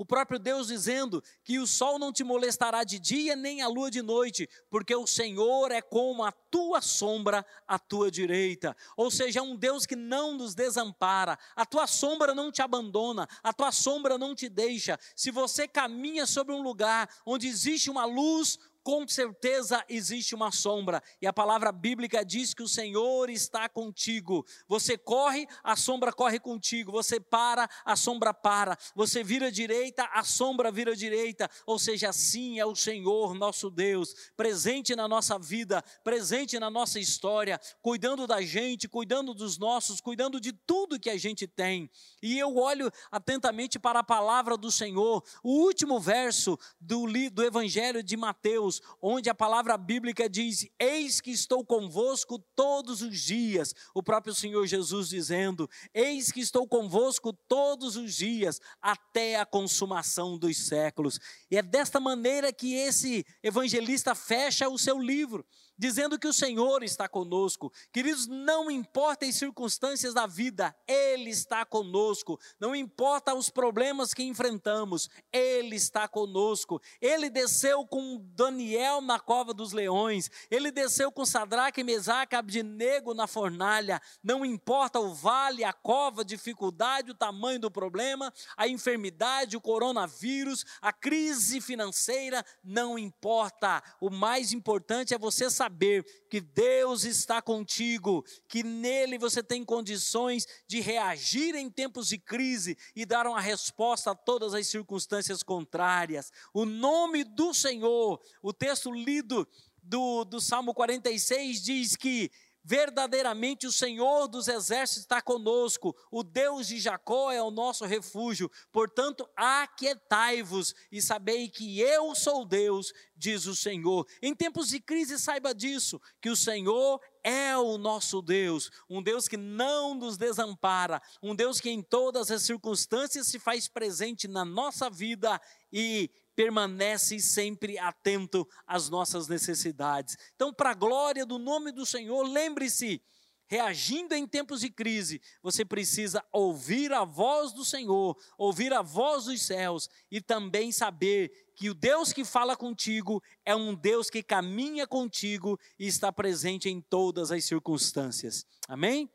[0.00, 3.90] o próprio Deus dizendo que o sol não te molestará de dia, nem a lua
[3.90, 8.74] de noite, porque o Senhor é como a tua sombra à tua direita.
[8.96, 13.28] Ou seja, é um Deus que não nos desampara, a tua sombra não te abandona,
[13.42, 14.98] a tua sombra não te deixa.
[15.14, 18.58] Se você caminha sobre um lugar onde existe uma luz,
[18.90, 24.44] com certeza existe uma sombra, e a palavra bíblica diz que o Senhor está contigo.
[24.66, 26.90] Você corre, a sombra corre contigo.
[26.90, 28.76] Você para, a sombra para.
[28.96, 31.48] Você vira direita, a sombra vira direita.
[31.64, 36.98] Ou seja, assim é o Senhor nosso Deus, presente na nossa vida, presente na nossa
[36.98, 41.88] história, cuidando da gente, cuidando dos nossos, cuidando de tudo que a gente tem.
[42.20, 48.02] E eu olho atentamente para a palavra do Senhor, o último verso do, do Evangelho
[48.02, 53.74] de Mateus Onde a palavra bíblica diz: Eis que estou convosco todos os dias.
[53.94, 60.38] O próprio Senhor Jesus dizendo: Eis que estou convosco todos os dias, até a consumação
[60.38, 61.18] dos séculos.
[61.50, 65.44] E é desta maneira que esse evangelista fecha o seu livro
[65.80, 67.72] dizendo que o Senhor está conosco.
[67.90, 72.38] Queridos, não importa as circunstâncias da vida, Ele está conosco.
[72.60, 76.82] Não importa os problemas que enfrentamos, Ele está conosco.
[77.00, 83.26] Ele desceu com Daniel na cova dos leões, ele desceu com Sadraque, Mesaque, Abdinego na
[83.26, 84.02] fornalha.
[84.22, 89.60] Não importa o vale, a cova, a dificuldade, o tamanho do problema, a enfermidade, o
[89.62, 93.82] coronavírus, a crise financeira, não importa.
[93.98, 99.64] O mais importante é você saber saber que Deus está contigo, que nele você tem
[99.64, 105.44] condições de reagir em tempos de crise e dar uma resposta a todas as circunstâncias
[105.44, 106.32] contrárias.
[106.52, 109.46] O nome do Senhor, o texto lido
[109.80, 112.30] do, do Salmo 46 diz que
[112.62, 118.50] Verdadeiramente o Senhor dos exércitos está conosco, o Deus de Jacó é o nosso refúgio.
[118.70, 124.06] Portanto, aquietai-vos e sabei que eu sou Deus, diz o Senhor.
[124.22, 129.26] Em tempos de crise, saiba disso, que o Senhor é o nosso Deus, um Deus
[129.26, 134.44] que não nos desampara, um Deus que em todas as circunstâncias se faz presente na
[134.44, 135.40] nossa vida
[135.72, 140.16] e permanece sempre atento às nossas necessidades.
[140.34, 143.02] Então, para a glória do nome do Senhor, lembre-se,
[143.46, 149.26] reagindo em tempos de crise, você precisa ouvir a voz do Senhor, ouvir a voz
[149.26, 154.22] dos céus e também saber que o Deus que fala contigo é um Deus que
[154.22, 158.46] caminha contigo e está presente em todas as circunstâncias.
[158.66, 159.10] Amém?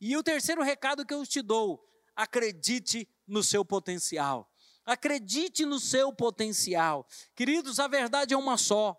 [0.00, 4.49] E o terceiro recado que eu te dou: acredite no seu potencial.
[4.84, 7.06] Acredite no seu potencial.
[7.34, 8.96] Queridos, a verdade é uma só.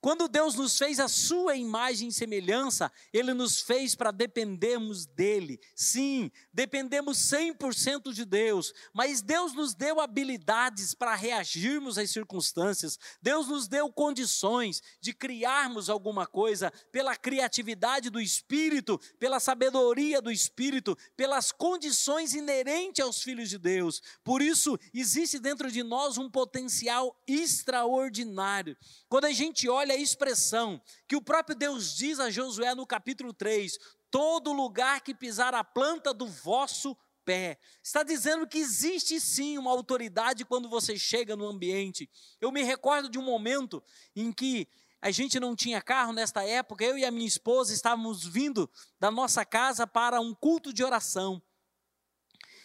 [0.00, 5.58] Quando Deus nos fez a sua imagem e semelhança, Ele nos fez para dependermos dEle.
[5.74, 12.98] Sim, dependemos 100% de Deus, mas Deus nos deu habilidades para reagirmos às circunstâncias.
[13.20, 20.30] Deus nos deu condições de criarmos alguma coisa pela criatividade do Espírito, pela sabedoria do
[20.30, 24.00] Espírito, pelas condições inerentes aos filhos de Deus.
[24.22, 28.76] Por isso, existe dentro de nós um potencial extraordinário.
[29.08, 33.32] Quando a gente olha a expressão que o próprio Deus diz a Josué no capítulo
[33.32, 33.78] 3:
[34.10, 37.58] todo lugar que pisar a planta do vosso pé.
[37.82, 42.08] Está dizendo que existe sim uma autoridade quando você chega no ambiente.
[42.40, 43.82] Eu me recordo de um momento
[44.14, 44.68] em que
[45.00, 49.10] a gente não tinha carro nesta época, eu e a minha esposa estávamos vindo da
[49.10, 51.42] nossa casa para um culto de oração.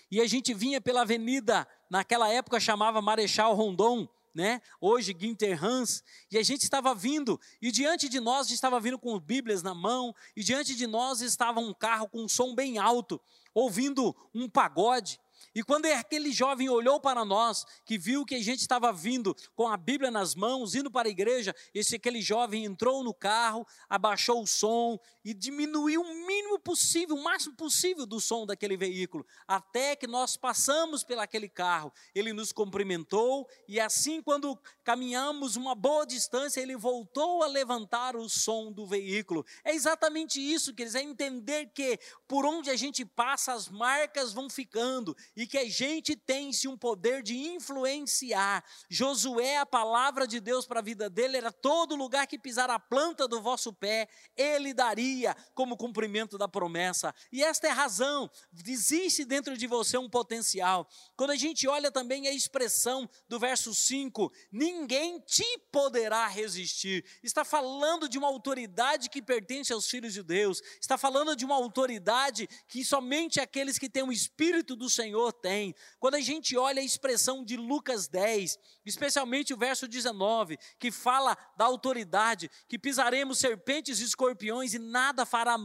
[0.10, 4.62] E a gente vinha pela avenida, naquela época chamava Marechal Rondon, né?
[4.80, 8.80] Hoje Ginter Hans, e a gente estava vindo, e diante de nós a gente estava
[8.80, 12.56] vindo com Bíblias na mão, e diante de nós estava um carro com um som
[12.56, 13.22] bem alto,
[13.54, 15.20] ouvindo um pagode.
[15.54, 19.68] E quando aquele jovem olhou para nós, que viu que a gente estava vindo com
[19.68, 24.42] a Bíblia nas mãos, indo para a igreja, esse aquele jovem entrou no carro, abaixou
[24.42, 29.96] o som e diminuiu o mínimo possível, o máximo possível do som daquele veículo, até
[29.96, 31.92] que nós passamos pelaquele carro.
[32.16, 38.28] Ele nos cumprimentou e assim quando caminhamos uma boa distância, ele voltou a levantar o
[38.30, 39.46] som do veículo.
[39.64, 44.50] É exatamente isso, queridos, é entender que por onde a gente passa as marcas vão
[44.50, 48.64] ficando e que a gente tem sim um poder de influenciar.
[48.90, 52.80] Josué, a palavra de Deus para a vida dele era todo lugar que pisar a
[52.80, 57.14] planta do vosso pé, ele daria como cumprimento da promessa.
[57.32, 58.30] E esta é a razão,
[58.68, 60.88] existe dentro de você um potencial.
[61.16, 67.06] Quando a gente olha também a expressão do verso 5, ninguém te poderá resistir.
[67.24, 71.56] Está falando de uma autoridade que pertence aos filhos de Deus, está falando de uma
[71.56, 75.76] autoridade que somente aqueles que têm o Espírito do Senhor Senhor tem.
[76.00, 81.38] Quando a gente olha a expressão de Lucas 10, especialmente o verso 19, que fala
[81.56, 85.56] da autoridade, que pisaremos serpentes e escorpiões e nada fará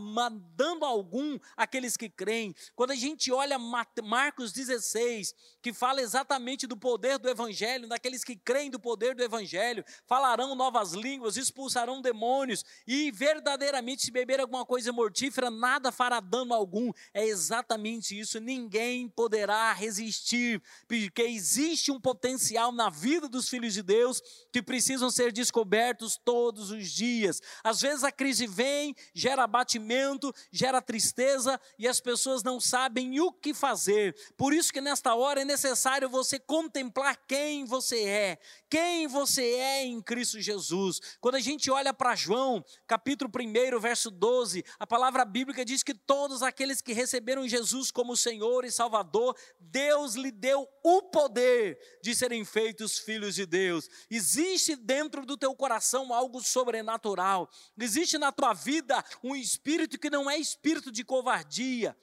[0.55, 2.55] dano algum aqueles que creem.
[2.75, 8.37] Quando a gente olha Marcos 16, que fala exatamente do poder do evangelho, daqueles que
[8.37, 14.67] creem do poder do evangelho, falarão novas línguas, expulsarão demônios e verdadeiramente se beber alguma
[14.67, 16.93] coisa mortífera, nada fará dano algum.
[17.15, 23.83] É exatamente isso, ninguém poderá resistir, porque existe um potencial na vida dos filhos de
[23.83, 27.41] Deus que precisam ser descobertos todos os dias.
[27.63, 33.33] Às vezes a crise vem, gera abatimento, gera tristeza e as pessoas não sabem o
[33.33, 34.17] que fazer.
[34.37, 39.85] Por isso que nesta hora é necessário você contemplar quem você é, quem você é
[39.85, 41.01] em Cristo Jesus.
[41.21, 45.95] Quando a gente olha para João, capítulo 1, verso 12, a palavra bíblica diz que
[45.95, 52.15] todos aqueles que receberam Jesus como Senhor e Salvador Deus lhe deu o poder de
[52.15, 53.89] serem feitos filhos de Deus.
[54.11, 57.51] Existe dentro do teu coração algo sobrenatural.
[57.79, 61.97] Existe na tua vida um espírito que não é espírito de covardia,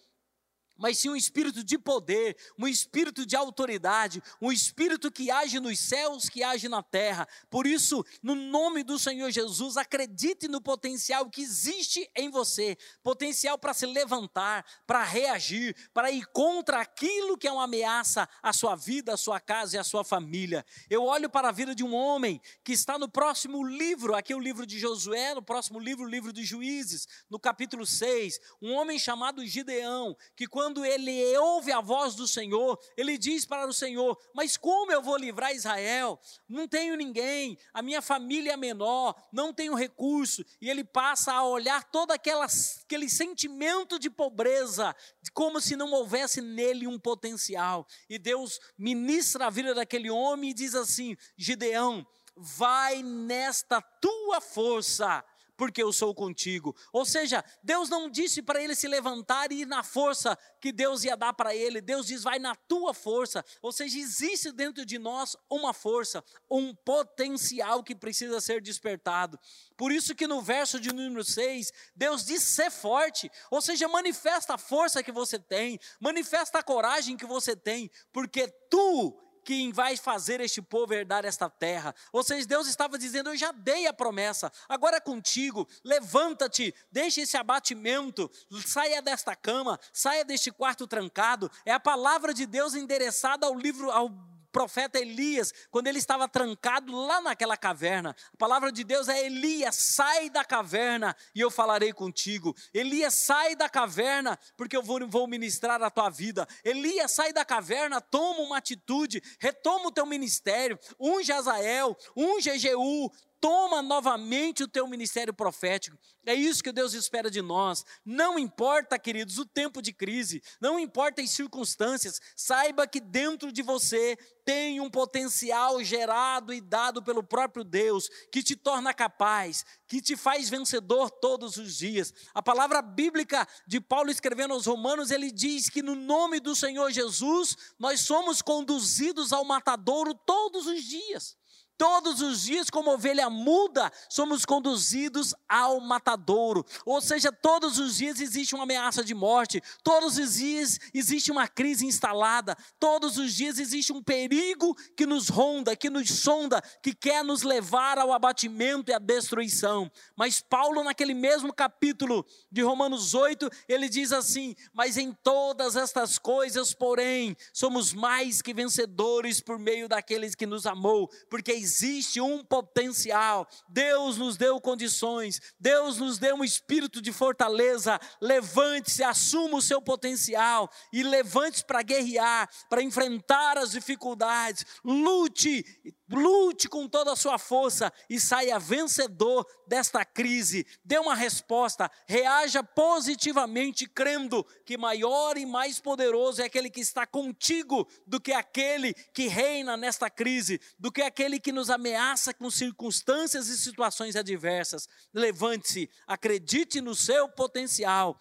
[0.77, 5.79] mas sim um espírito de poder, um espírito de autoridade, um espírito que age nos
[5.79, 7.27] céus, que age na terra.
[7.49, 13.57] Por isso, no nome do Senhor Jesus, acredite no potencial que existe em você potencial
[13.57, 18.75] para se levantar, para reagir, para ir contra aquilo que é uma ameaça à sua
[18.75, 20.65] vida, à sua casa e à sua família.
[20.89, 24.35] Eu olho para a vida de um homem que está no próximo livro, aqui é
[24.35, 28.73] o livro de Josué, no próximo livro, o livro dos Juízes, no capítulo 6, um
[28.73, 33.67] homem chamado Gideão, que quando quando ele ouve a voz do Senhor, ele diz para
[33.67, 36.17] o Senhor: Mas como eu vou livrar Israel?
[36.47, 40.41] Não tenho ninguém, a minha família é menor, não tenho recurso.
[40.61, 42.47] E ele passa a olhar todo aquela,
[42.85, 44.95] aquele sentimento de pobreza,
[45.33, 47.85] como se não houvesse nele um potencial.
[48.09, 55.25] E Deus ministra a vida daquele homem e diz assim: Gideão, vai nesta tua força
[55.63, 56.75] porque eu sou contigo.
[56.91, 61.05] Ou seja, Deus não disse para ele se levantar e ir na força que Deus
[61.05, 61.79] ia dar para ele.
[61.79, 63.45] Deus diz: vai na tua força.
[63.61, 66.21] Ou seja, existe dentro de nós uma força,
[66.51, 69.39] um potencial que precisa ser despertado.
[69.77, 74.55] Por isso que no verso de número 6, Deus diz ser forte, ou seja, manifesta
[74.55, 79.97] a força que você tem, manifesta a coragem que você tem, porque tu quem vai
[79.97, 81.93] fazer este povo herdar esta terra.
[82.11, 87.21] Ou seja, Deus estava dizendo: Eu já dei a promessa, agora é contigo, levanta-te, deixe
[87.21, 88.31] esse abatimento,
[88.65, 91.51] saia desta cama, saia deste quarto trancado.
[91.65, 94.09] É a palavra de Deus endereçada ao livro, ao
[94.53, 98.15] profeta Elias, quando ele estava trancado lá naquela caverna.
[98.33, 102.55] A palavra de Deus é: Elias, sai da caverna e eu falarei contigo.
[102.71, 106.47] Elias, sai da caverna, porque eu vou, ministrar a tua vida.
[106.63, 113.09] Elias, sai da caverna, toma uma atitude, retoma o teu ministério, unge Azael, unge Jeú,
[113.43, 115.99] toma novamente o teu ministério profético.
[116.25, 117.83] É isso que Deus espera de nós.
[118.05, 123.61] Não importa, queridos, o tempo de crise, não importa as circunstâncias, saiba que dentro de
[123.61, 130.01] você tem um potencial gerado e dado pelo próprio Deus, que te torna capaz, que
[130.01, 132.13] te faz vencedor todos os dias.
[132.33, 136.89] A palavra bíblica de Paulo escrevendo aos Romanos, ele diz que no nome do Senhor
[136.91, 141.35] Jesus, nós somos conduzidos ao matadouro todos os dias.
[141.77, 146.65] Todos os dias, como ovelha muda, somos conduzidos ao matadouro.
[146.85, 151.47] Ou seja, todos os dias existe uma ameaça de morte, todos os dias existe uma
[151.47, 156.93] crise instalada, todos os dias existe um perigo que nos ronda, que nos sonda, que
[156.93, 159.91] quer nos levar ao abatimento e à destruição.
[160.15, 166.17] Mas Paulo, naquele mesmo capítulo de Romanos 8, ele diz assim: Mas em todas estas
[166.17, 172.43] coisas, porém, somos mais que vencedores por meio daqueles que nos amou, porque existe um
[172.43, 173.47] potencial.
[173.67, 177.99] Deus nos deu condições, Deus nos deu um espírito de fortaleza.
[178.21, 184.65] Levante-se, assuma o seu potencial e levante-se para guerrear, para enfrentar as dificuldades.
[184.83, 185.65] Lute,
[186.09, 190.65] lute com toda a sua força e saia vencedor desta crise.
[190.83, 197.05] Dê uma resposta, reaja positivamente, crendo que maior e mais poderoso é aquele que está
[197.05, 202.49] contigo do que aquele que reina nesta crise, do que aquele que nos ameaça com
[202.49, 204.87] circunstâncias e situações adversas.
[205.13, 208.19] Levante-se, acredite no seu potencial.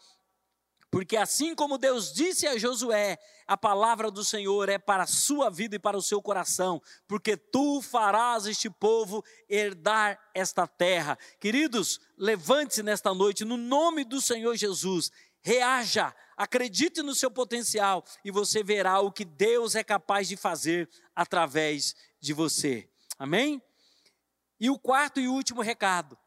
[0.93, 5.49] Porque assim como Deus disse a Josué, a palavra do Senhor é para a sua
[5.49, 11.18] vida e para o seu coração, porque tu farás este povo herdar esta terra.
[11.40, 15.11] Queridos, levante-se nesta noite no nome do Senhor Jesus.
[15.40, 20.90] Reaja, acredite no seu potencial e você verá o que Deus é capaz de fazer
[21.16, 22.86] através de você.
[23.18, 23.62] Amém?
[24.61, 26.18] E o quarto e último recado: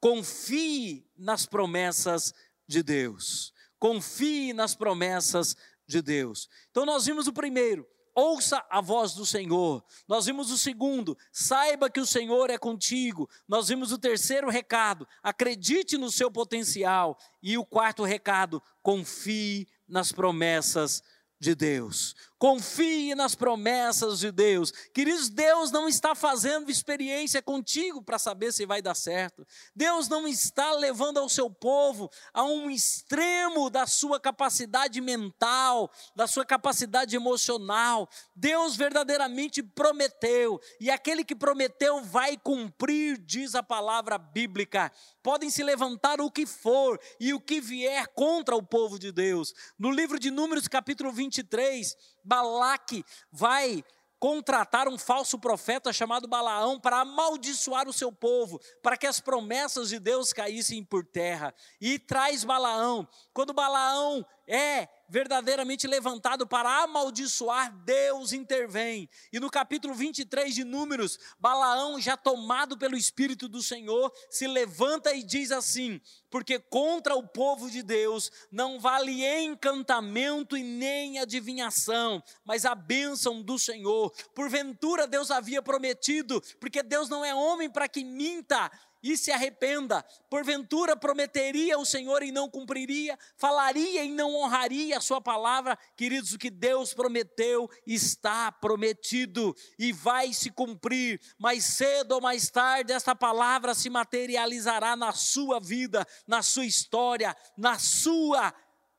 [0.00, 2.32] confie nas promessas
[2.66, 3.53] de Deus.
[3.84, 5.54] Confie nas promessas
[5.86, 6.48] de Deus.
[6.70, 9.84] Então nós vimos o primeiro, ouça a voz do Senhor.
[10.08, 13.28] Nós vimos o segundo, saiba que o Senhor é contigo.
[13.46, 17.18] Nós vimos o terceiro recado, acredite no seu potencial.
[17.42, 21.02] E o quarto recado, confie nas promessas
[21.38, 22.16] de Deus.
[22.44, 24.70] Confie nas promessas de Deus.
[24.92, 29.46] Queridos, Deus não está fazendo experiência contigo para saber se vai dar certo.
[29.74, 36.26] Deus não está levando ao seu povo a um extremo da sua capacidade mental, da
[36.26, 38.06] sua capacidade emocional.
[38.36, 44.92] Deus verdadeiramente prometeu, e aquele que prometeu vai cumprir, diz a palavra bíblica.
[45.22, 49.54] Podem se levantar o que for e o que vier contra o povo de Deus.
[49.78, 53.84] No livro de Números, capítulo 23, Balaque vai
[54.24, 59.90] contratar um falso profeta chamado Balaão para amaldiçoar o seu povo, para que as promessas
[59.90, 61.54] de Deus caíssem por terra.
[61.78, 63.06] E traz Balaão.
[63.34, 69.08] Quando Balaão é verdadeiramente levantado para amaldiçoar, Deus intervém.
[69.32, 75.12] E no capítulo 23 de Números, Balaão, já tomado pelo Espírito do Senhor, se levanta
[75.14, 82.22] e diz assim: Porque contra o povo de Deus não vale encantamento e nem adivinhação,
[82.44, 84.12] mas a bênção do Senhor.
[84.34, 88.70] Porventura Deus havia prometido, porque Deus não é homem para que minta
[89.04, 90.02] e se arrependa.
[90.30, 95.78] Porventura prometeria o Senhor e não cumpriria, falaria e não honraria a sua palavra.
[95.94, 101.20] Queridos, o que Deus prometeu está prometido e vai se cumprir.
[101.38, 107.36] Mais cedo ou mais tarde, esta palavra se materializará na sua vida, na sua história,
[107.58, 108.54] na sua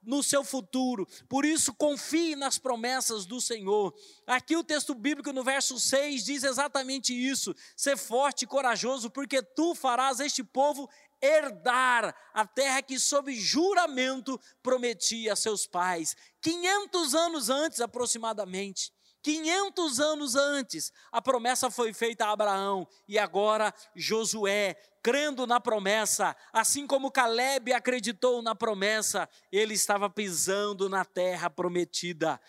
[0.06, 1.08] no seu futuro.
[1.28, 3.94] Por isso, confie nas promessas do Senhor.
[4.26, 9.42] Aqui o texto bíblico no verso 6 diz exatamente isso: ser forte e corajoso, porque
[9.42, 10.90] tu farás este povo
[11.22, 16.16] herdar a terra que, sob juramento, prometia a seus pais.
[16.42, 18.95] 500 anos antes, aproximadamente.
[19.26, 26.36] 500 anos antes, a promessa foi feita a Abraão e agora Josué, crendo na promessa,
[26.54, 32.40] assim como Caleb acreditou na promessa, ele estava pisando na terra prometida.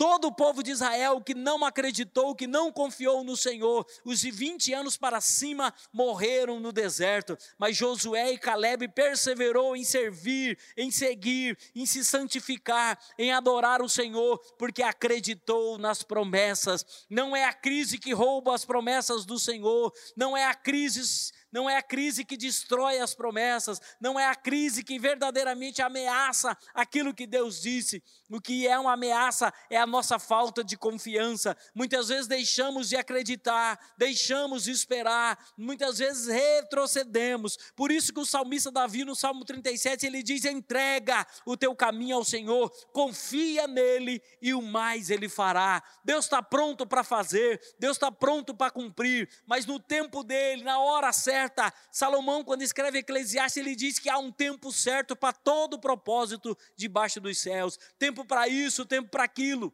[0.00, 4.30] Todo o povo de Israel que não acreditou, que não confiou no Senhor, os de
[4.30, 7.36] 20 anos para cima morreram no deserto.
[7.58, 13.90] Mas Josué e Caleb perseverou em servir, em seguir, em se santificar, em adorar o
[13.90, 17.04] Senhor, porque acreditou nas promessas.
[17.10, 21.68] Não é a crise que rouba as promessas do Senhor, não é a crise não
[21.68, 27.14] é a crise que destrói as promessas, não é a crise que verdadeiramente ameaça aquilo
[27.14, 28.02] que Deus disse.
[28.30, 31.56] O que é uma ameaça é a nossa falta de confiança.
[31.74, 37.58] Muitas vezes deixamos de acreditar, deixamos de esperar, muitas vezes retrocedemos.
[37.74, 42.16] Por isso que o salmista Davi, no Salmo 37, ele diz: entrega o teu caminho
[42.16, 45.82] ao Senhor, confia nele e o mais ele fará.
[46.04, 50.78] Deus está pronto para fazer, Deus está pronto para cumprir, mas no tempo dele, na
[50.78, 51.72] hora certa, certa.
[51.90, 57.20] Salomão, quando escreve Eclesiastes, ele diz que há um tempo certo para todo propósito debaixo
[57.20, 57.78] dos céus.
[57.98, 59.72] Tempo para isso, tempo para aquilo.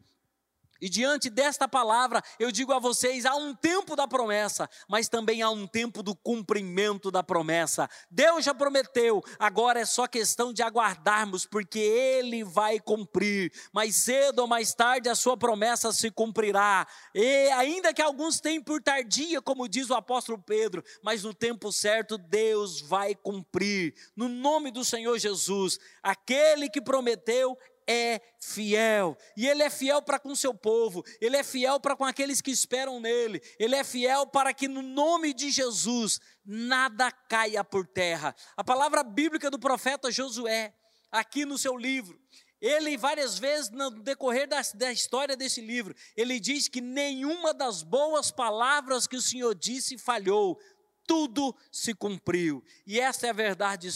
[0.81, 5.43] E diante desta palavra, eu digo a vocês: há um tempo da promessa, mas também
[5.43, 7.89] há um tempo do cumprimento da promessa.
[8.11, 13.53] Deus já prometeu, agora é só questão de aguardarmos, porque Ele vai cumprir.
[13.73, 16.87] Mais cedo ou mais tarde, a sua promessa se cumprirá.
[17.15, 21.73] E ainda que alguns tenham por tardia, como diz o apóstolo Pedro, mas no tempo
[21.73, 23.95] certo, Deus vai cumprir.
[24.15, 27.57] No nome do Senhor Jesus, aquele que prometeu
[27.87, 29.17] é fiel.
[29.37, 32.51] E ele é fiel para com seu povo, ele é fiel para com aqueles que
[32.51, 38.35] esperam nele, ele é fiel para que no nome de Jesus nada caia por terra.
[38.57, 40.75] A palavra bíblica do profeta Josué,
[41.11, 42.21] aqui no seu livro,
[42.61, 47.83] ele várias vezes no decorrer da, da história desse livro, ele diz que nenhuma das
[47.83, 50.59] boas palavras que o Senhor disse falhou,
[51.07, 52.65] tudo se cumpriu.
[52.87, 53.89] E essa é a verdade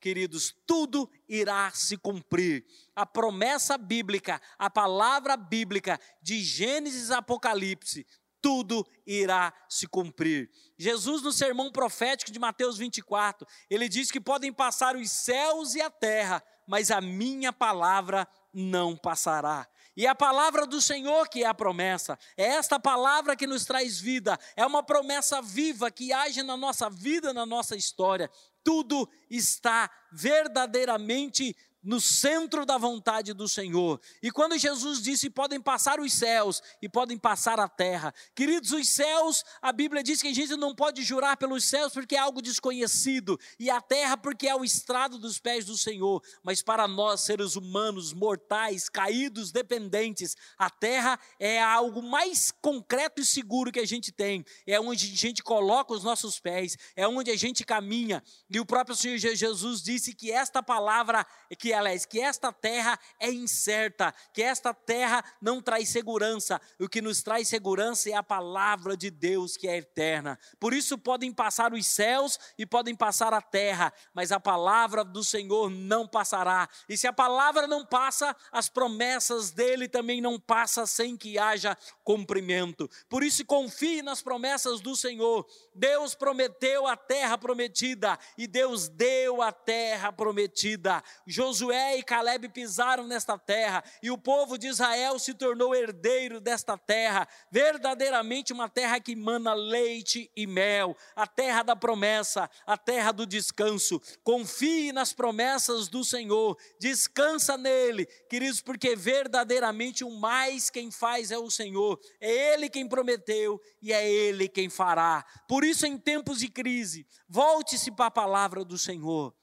[0.00, 2.64] queridos, tudo irá se cumprir.
[2.94, 8.06] A promessa bíblica, a palavra bíblica de Gênesis a Apocalipse,
[8.44, 10.50] tudo irá se cumprir.
[10.76, 15.80] Jesus, no sermão profético de Mateus 24, ele diz que podem passar os céus e
[15.80, 19.66] a terra, mas a minha palavra não passará.
[19.96, 23.98] E a palavra do Senhor que é a promessa, é esta palavra que nos traz
[23.98, 28.30] vida, é uma promessa viva que age na nossa vida, na nossa história.
[28.62, 34.00] Tudo está verdadeiramente no centro da vontade do Senhor.
[34.22, 38.12] E quando Jesus disse: podem passar os céus e podem passar a terra.
[38.34, 42.16] Queridos, os céus, a Bíblia diz que a gente não pode jurar pelos céus porque
[42.16, 46.22] é algo desconhecido, e a terra porque é o estrado dos pés do Senhor.
[46.42, 53.26] Mas para nós, seres humanos, mortais, caídos, dependentes, a terra é algo mais concreto e
[53.26, 54.44] seguro que a gente tem.
[54.66, 58.22] É onde a gente coloca os nossos pés, é onde a gente caminha.
[58.48, 61.26] E o próprio Senhor Jesus disse que esta palavra
[61.58, 66.60] que aliás, que esta terra é incerta, que esta terra não traz segurança.
[66.78, 70.38] O que nos traz segurança é a palavra de Deus que é eterna.
[70.58, 75.24] Por isso podem passar os céus e podem passar a terra, mas a palavra do
[75.24, 76.68] Senhor não passará.
[76.88, 81.76] E se a palavra não passa, as promessas dele também não passam sem que haja
[82.02, 82.88] cumprimento.
[83.08, 85.46] Por isso confie nas promessas do Senhor.
[85.74, 91.02] Deus prometeu a terra prometida e Deus deu a terra prometida.
[91.26, 96.38] Josué Josué e Caleb pisaram nesta terra e o povo de Israel se tornou herdeiro
[96.40, 102.76] desta terra, verdadeiramente uma terra que mana leite e mel, a terra da promessa, a
[102.76, 104.00] terra do descanso.
[104.22, 111.38] Confie nas promessas do Senhor, descansa nele, queridos, porque verdadeiramente o mais quem faz é
[111.38, 115.24] o Senhor, é Ele quem prometeu e é Ele quem fará.
[115.48, 119.34] Por isso, em tempos de crise, volte-se para a palavra do Senhor.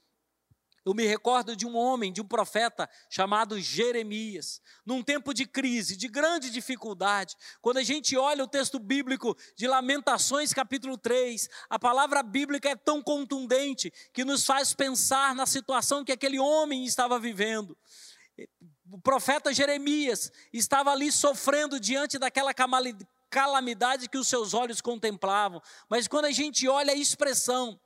[0.84, 5.95] Eu me recordo de um homem, de um profeta chamado Jeremias, num tempo de crise,
[5.95, 7.36] de grande dificuldade.
[7.61, 12.75] Quando a gente olha o texto bíblico de Lamentações, capítulo 3, a palavra bíblica é
[12.75, 17.77] tão contundente que nos faz pensar na situação que aquele homem estava vivendo.
[18.91, 22.53] O profeta Jeremias estava ali sofrendo diante daquela
[23.29, 27.79] calamidade que os seus olhos contemplavam, mas quando a gente olha a expressão,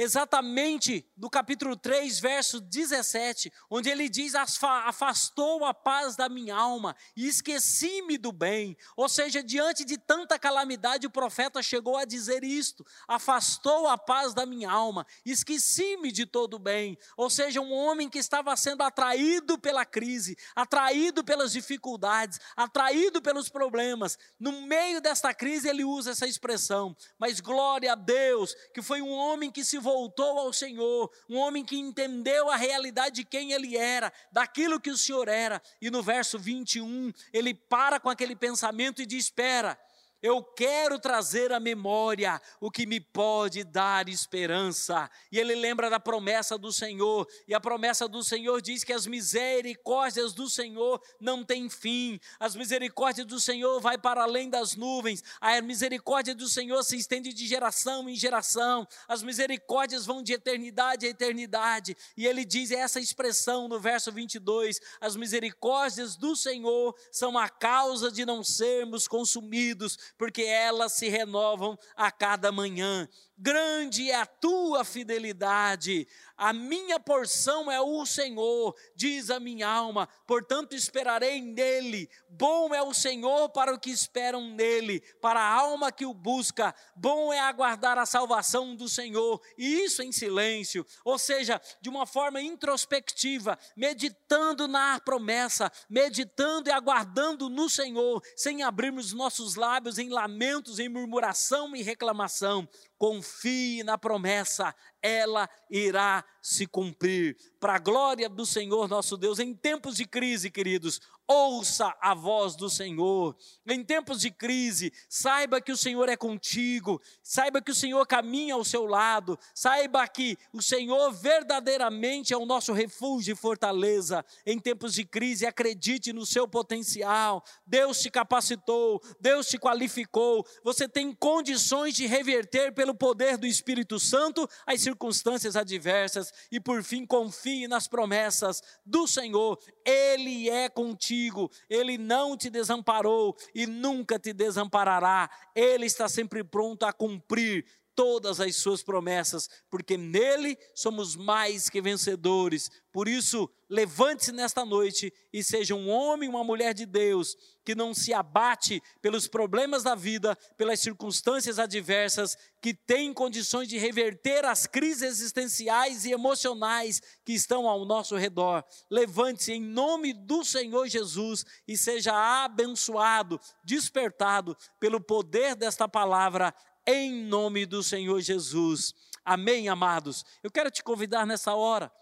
[0.00, 6.96] exatamente no capítulo 3, verso 17, onde ele diz: Afastou a paz da minha alma
[7.14, 8.74] e esqueci-me do bem.
[8.96, 14.32] Ou seja, diante de tanta calamidade, o profeta chegou a dizer isto: Afastou a paz
[14.32, 16.96] da minha alma, esqueci-me de todo o bem.
[17.14, 23.50] Ou seja, um homem que estava sendo atraído pela crise, atraído pelas dificuldades, atraído pelos
[23.50, 24.18] problemas.
[24.38, 26.96] No meio desta crise, ele usa essa expressão.
[27.18, 31.36] Mas glória a Deus, que foi um homem que se voltou voltou ao Senhor, um
[31.36, 35.60] homem que entendeu a realidade de quem ele era, daquilo que o Senhor era.
[35.80, 39.76] E no verso 21, ele para com aquele pensamento e diz: Espera,
[40.22, 45.10] eu quero trazer à memória o que me pode dar esperança.
[45.32, 49.06] E ele lembra da promessa do Senhor, e a promessa do Senhor diz que as
[49.06, 52.20] misericórdias do Senhor não têm fim.
[52.38, 55.22] As misericórdias do Senhor vai para além das nuvens.
[55.40, 58.86] A misericórdia do Senhor se estende de geração em geração.
[59.08, 61.96] As misericórdias vão de eternidade a eternidade.
[62.16, 68.10] E ele diz essa expressão no verso 22: as misericórdias do Senhor são a causa
[68.10, 73.08] de não sermos consumidos porque elas se renovam a cada manhã.
[73.40, 76.06] Grande é a tua fidelidade.
[76.36, 82.08] A minha porção é o Senhor, diz a minha alma, portanto esperarei nele.
[82.28, 86.74] Bom é o Senhor para o que esperam nele, para a alma que o busca.
[86.96, 92.06] Bom é aguardar a salvação do Senhor, e isso em silêncio, ou seja, de uma
[92.06, 100.08] forma introspectiva, meditando na promessa, meditando e aguardando no Senhor, sem abrirmos nossos lábios em
[100.08, 102.66] lamentos, em murmuração e reclamação.
[103.00, 107.36] Confie na promessa, ela irá se cumprir.
[107.58, 112.56] Para a glória do Senhor nosso Deus, em tempos de crise, queridos, ouça a voz
[112.56, 113.36] do Senhor.
[113.64, 118.54] Em tempos de crise, saiba que o Senhor é contigo, saiba que o Senhor caminha
[118.54, 124.24] ao seu lado, saiba que o Senhor verdadeiramente é o nosso refúgio e fortaleza.
[124.44, 127.44] Em tempos de crise, acredite no seu potencial.
[127.64, 134.00] Deus te capacitou, Deus te qualificou, você tem condições de reverter pelo poder do Espírito
[134.00, 139.58] Santo as circunstâncias adversas e, por fim, confie nas promessas do Senhor.
[139.84, 145.30] Ele é contigo, ele não te desamparou e nunca te desamparará.
[145.54, 147.64] Ele está sempre pronto a cumprir
[148.00, 152.70] todas as suas promessas, porque nele somos mais que vencedores.
[152.90, 157.92] Por isso, levante-se nesta noite e seja um homem, uma mulher de Deus, que não
[157.92, 164.66] se abate pelos problemas da vida, pelas circunstâncias adversas, que tem condições de reverter as
[164.66, 168.64] crises existenciais e emocionais que estão ao nosso redor.
[168.90, 176.52] Levante-se em nome do Senhor Jesus e seja abençoado, despertado pelo poder desta palavra
[176.86, 178.94] em nome do Senhor Jesus.
[179.24, 180.24] Amém, amados?
[180.42, 181.92] Eu quero te convidar nessa hora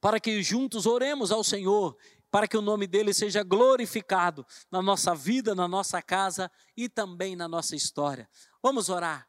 [0.00, 1.96] para que juntos oremos ao Senhor,
[2.30, 7.34] para que o nome dele seja glorificado na nossa vida, na nossa casa e também
[7.34, 8.28] na nossa história.
[8.62, 9.26] Vamos orar.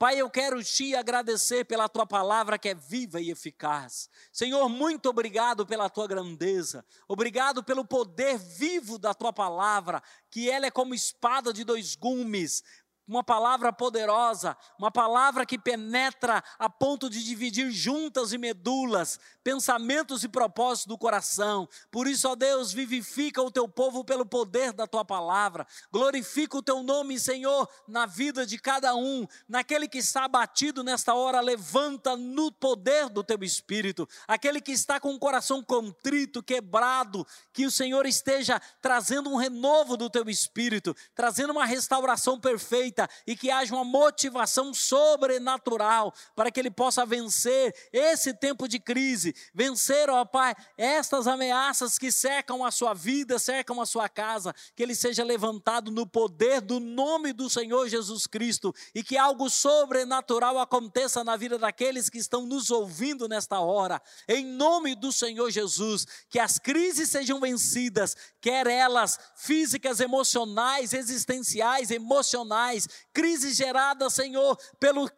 [0.00, 4.08] Pai, eu quero te agradecer pela tua palavra que é viva e eficaz.
[4.32, 6.82] Senhor, muito obrigado pela tua grandeza.
[7.06, 12.64] Obrigado pelo poder vivo da tua palavra, que ela é como espada de dois gumes,
[13.10, 20.22] uma palavra poderosa, uma palavra que penetra a ponto de dividir juntas e medulas, pensamentos
[20.22, 21.68] e propósitos do coração.
[21.90, 25.66] Por isso, ó Deus, vivifica o teu povo pelo poder da tua palavra.
[25.90, 29.26] Glorifica o teu nome, Senhor, na vida de cada um.
[29.48, 34.08] Naquele que está abatido nesta hora, levanta no poder do teu espírito.
[34.28, 39.96] Aquele que está com o coração contrito, quebrado, que o Senhor esteja trazendo um renovo
[39.96, 46.60] do teu espírito, trazendo uma restauração perfeita e que haja uma motivação sobrenatural para que
[46.60, 52.70] ele possa vencer esse tempo de crise, vencer, ó Pai, estas ameaças que cercam a
[52.70, 57.48] sua vida, cercam a sua casa, que ele seja levantado no poder do nome do
[57.48, 63.28] Senhor Jesus Cristo e que algo sobrenatural aconteça na vida daqueles que estão nos ouvindo
[63.28, 70.00] nesta hora, em nome do Senhor Jesus, que as crises sejam vencidas, quer elas físicas,
[70.00, 72.79] emocionais, existenciais, emocionais,
[73.12, 75.10] crise gerada, Senhor, pelo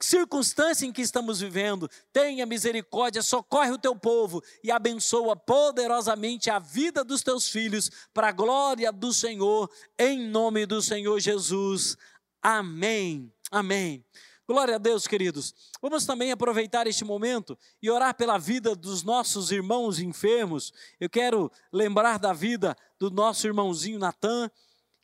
[0.00, 6.58] circunstância em que estamos vivendo, tenha misericórdia, socorre o teu povo e abençoa poderosamente a
[6.58, 11.96] vida dos teus filhos, para a glória do Senhor, em nome do Senhor Jesus.
[12.42, 13.32] Amém.
[13.50, 14.04] Amém.
[14.48, 15.54] Glória a Deus, queridos.
[15.80, 20.72] Vamos também aproveitar este momento e orar pela vida dos nossos irmãos enfermos.
[20.98, 24.50] Eu quero lembrar da vida do nosso irmãozinho Natan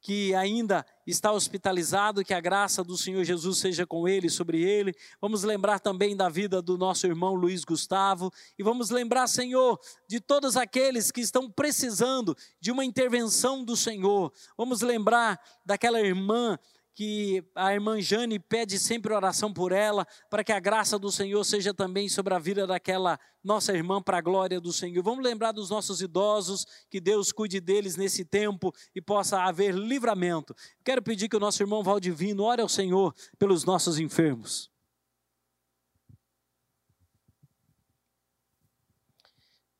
[0.00, 4.94] que ainda está hospitalizado, que a graça do Senhor Jesus seja com ele, sobre ele.
[5.20, 9.78] Vamos lembrar também da vida do nosso irmão Luiz Gustavo e vamos lembrar, Senhor,
[10.09, 14.32] de todos aqueles que estão precisando de uma intervenção do Senhor.
[14.57, 16.59] Vamos lembrar daquela irmã
[16.97, 21.44] que a irmã Jane pede sempre oração por ela, para que a graça do Senhor
[21.44, 25.03] seja também sobre a vida daquela nossa irmã, para a glória do Senhor.
[25.03, 30.57] Vamos lembrar dos nossos idosos, que Deus cuide deles nesse tempo e possa haver livramento.
[30.82, 34.70] Quero pedir que o nosso irmão Valdivino ore ao Senhor pelos nossos enfermos.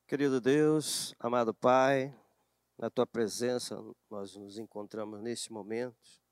[0.07, 2.15] Querido Deus, amado Pai,
[2.77, 6.26] na tua presença nós nos encontramos neste momento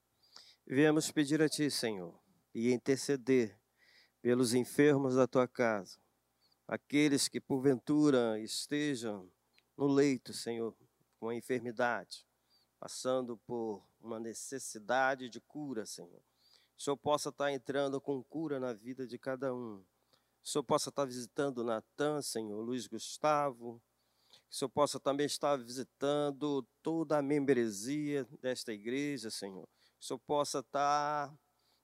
[0.68, 2.20] Viemos pedir a Ti, Senhor,
[2.52, 3.56] e interceder
[4.20, 6.00] pelos enfermos da Tua casa,
[6.68, 9.32] aqueles que porventura estejam
[9.78, 10.76] no leito, Senhor,
[11.20, 12.26] com a enfermidade,
[12.80, 16.24] passando por uma necessidade de cura, Senhor.
[16.76, 19.86] O Senhor possa estar entrando com cura na vida de cada um.
[20.44, 23.80] O Senhor possa estar visitando Natan, Senhor, Luiz Gustavo.
[24.32, 29.70] Que o Senhor possa também estar visitando toda a membresia desta igreja, Senhor
[30.06, 31.36] o Senhor possa estar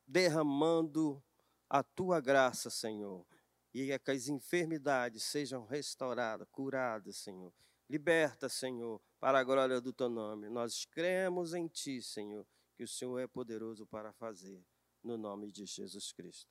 [0.06, 1.24] derramando
[1.68, 3.26] a tua graça, Senhor,
[3.74, 7.52] e que as enfermidades sejam restauradas, curadas, Senhor.
[7.90, 10.50] Liberta, Senhor, para a glória do teu nome.
[10.50, 12.46] Nós cremos em ti, Senhor,
[12.76, 14.64] que o Senhor é poderoso para fazer,
[15.04, 16.50] no nome de Jesus Cristo.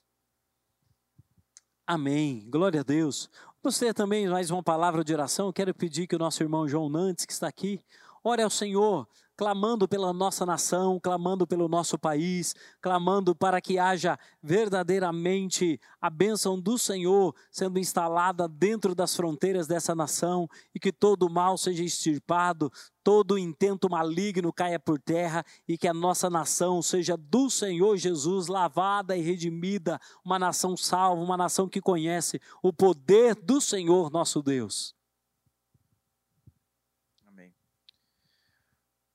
[1.86, 2.48] Amém.
[2.50, 3.30] Glória a Deus.
[3.62, 5.52] Você também mais uma palavra de oração.
[5.52, 7.80] Quero pedir que o nosso irmão João Nantes, que está aqui,
[8.22, 9.06] ore ao Senhor
[9.40, 16.60] clamando pela nossa nação, clamando pelo nosso país, clamando para que haja verdadeiramente a bênção
[16.60, 22.70] do Senhor sendo instalada dentro das fronteiras dessa nação e que todo mal seja extirpado,
[23.02, 28.46] todo intento maligno caia por terra e que a nossa nação seja do Senhor Jesus
[28.46, 34.42] lavada e redimida, uma nação salva, uma nação que conhece o poder do Senhor nosso
[34.42, 34.99] Deus.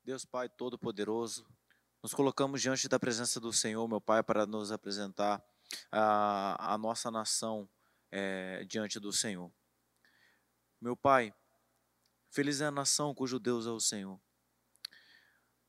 [0.06, 1.48] Deus Pai Todo-Poderoso,
[2.04, 5.44] nos colocamos diante da presença do Senhor, meu Pai, para nos apresentar
[5.92, 7.68] a, a nossa nação
[8.12, 9.52] é, diante do Senhor.
[10.80, 11.34] Meu Pai,
[12.30, 14.22] feliz é a nação cujo Deus é o Senhor.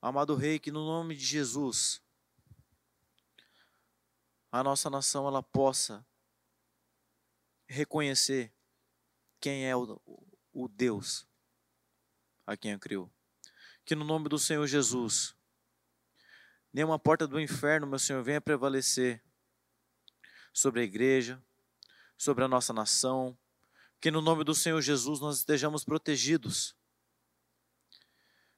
[0.03, 2.03] Amado Rei, que no nome de Jesus,
[4.53, 6.07] a nossa nação ela possa
[7.67, 8.53] reconhecer
[9.41, 9.99] quem é o,
[10.53, 11.27] o Deus
[12.47, 13.16] a quem a criou
[13.87, 15.37] que no nome do Senhor Jesus,
[16.73, 19.23] nenhuma porta do inferno, meu Senhor, venha prevalecer
[20.53, 21.41] sobre a igreja,
[22.19, 23.39] sobre a nossa nação,
[24.01, 26.77] que no nome do Senhor Jesus nós estejamos protegidos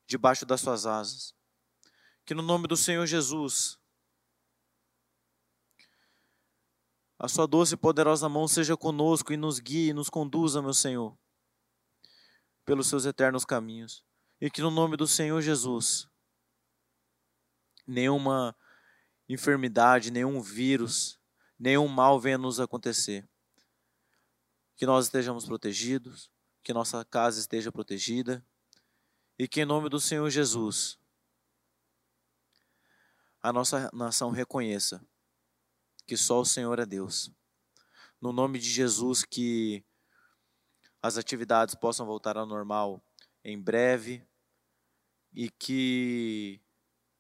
[0.07, 1.35] debaixo das suas asas.
[2.25, 3.79] Que no nome do Senhor Jesus,
[7.19, 10.73] a sua doce e poderosa mão seja conosco e nos guie e nos conduza, meu
[10.73, 11.19] Senhor,
[12.65, 14.08] pelos seus eternos caminhos
[14.41, 16.09] e que no nome do Senhor Jesus,
[17.87, 18.57] nenhuma
[19.29, 21.19] enfermidade, nenhum vírus,
[21.59, 23.29] nenhum mal venha nos acontecer.
[24.77, 26.31] Que nós estejamos protegidos,
[26.63, 28.45] que nossa casa esteja protegida
[29.39, 30.99] e que em nome do Senhor Jesus
[33.41, 35.05] a nossa nação reconheça
[36.07, 37.31] que só o Senhor é Deus.
[38.21, 39.85] No nome de Jesus que
[41.01, 43.03] as atividades possam voltar ao normal
[43.45, 44.28] em breve
[45.33, 46.61] e que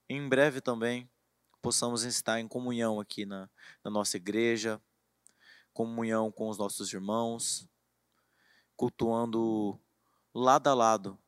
[0.09, 1.09] em breve também
[1.61, 3.49] possamos estar em comunhão aqui na,
[3.85, 4.81] na nossa igreja,
[5.73, 7.69] comunhão com os nossos irmãos,
[8.77, 9.79] cultuando
[10.35, 11.19] lado a lado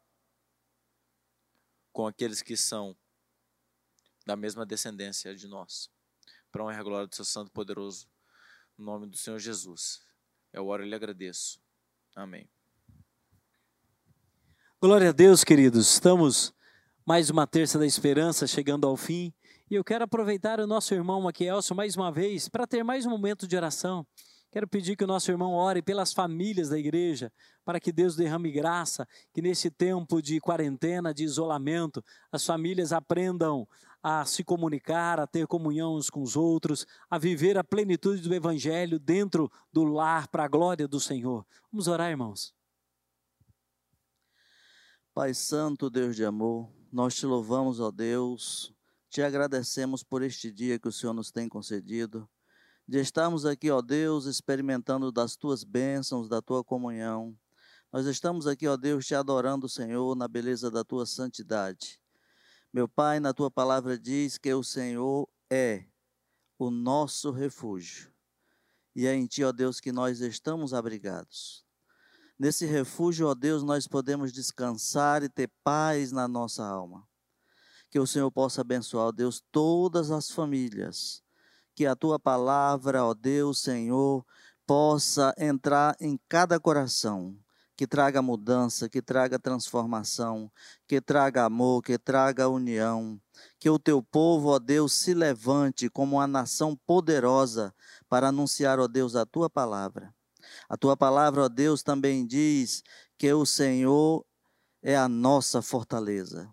[1.92, 2.96] com aqueles que são
[4.24, 5.90] da mesma descendência de nós.
[6.52, 8.08] Para honra e glória do seu santo poderoso
[8.80, 10.00] nome do Senhor Jesus.
[10.52, 11.60] Eu oro e lhe agradeço.
[12.14, 12.48] Amém.
[14.80, 15.92] Glória a Deus, queridos.
[15.92, 16.54] Estamos
[17.04, 19.32] mais uma terça da esperança chegando ao fim.
[19.70, 23.10] E eu quero aproveitar o nosso irmão Maquielso mais uma vez para ter mais um
[23.10, 24.06] momento de oração.
[24.50, 27.32] Quero pedir que o nosso irmão ore pelas famílias da igreja,
[27.64, 33.66] para que Deus derrame graça, que nesse tempo de quarentena, de isolamento, as famílias aprendam
[34.02, 38.34] a se comunicar, a ter comunhão uns com os outros, a viver a plenitude do
[38.34, 41.46] Evangelho dentro do lar, para a glória do Senhor.
[41.70, 42.52] Vamos orar, irmãos.
[45.14, 48.74] Pai Santo, Deus de amor, nós te louvamos, ó Deus,
[49.08, 52.28] te agradecemos por este dia que o Senhor nos tem concedido,
[52.86, 57.38] de estarmos aqui, ó Deus, experimentando das tuas bênçãos, da tua comunhão.
[57.92, 62.00] Nós estamos aqui, ó Deus, te adorando, Senhor, na beleza da tua santidade.
[62.72, 65.86] Meu Pai, na tua palavra diz que o Senhor é
[66.58, 68.12] o nosso refúgio.
[68.94, 71.64] E é em ti, ó Deus, que nós estamos abrigados.
[72.40, 77.06] Nesse refúgio, ó Deus, nós podemos descansar e ter paz na nossa alma.
[77.90, 81.22] Que o Senhor possa abençoar, ó Deus, todas as famílias.
[81.74, 84.24] Que a tua palavra, ó Deus, Senhor,
[84.66, 87.36] possa entrar em cada coração.
[87.76, 90.50] Que traga mudança, que traga transformação,
[90.88, 93.20] que traga amor, que traga união.
[93.58, 97.74] Que o teu povo, ó Deus, se levante como uma nação poderosa
[98.08, 100.10] para anunciar, ó Deus, a tua palavra
[100.68, 102.82] a tua palavra, ó Deus, também diz
[103.18, 104.24] que o Senhor
[104.82, 106.52] é a nossa fortaleza.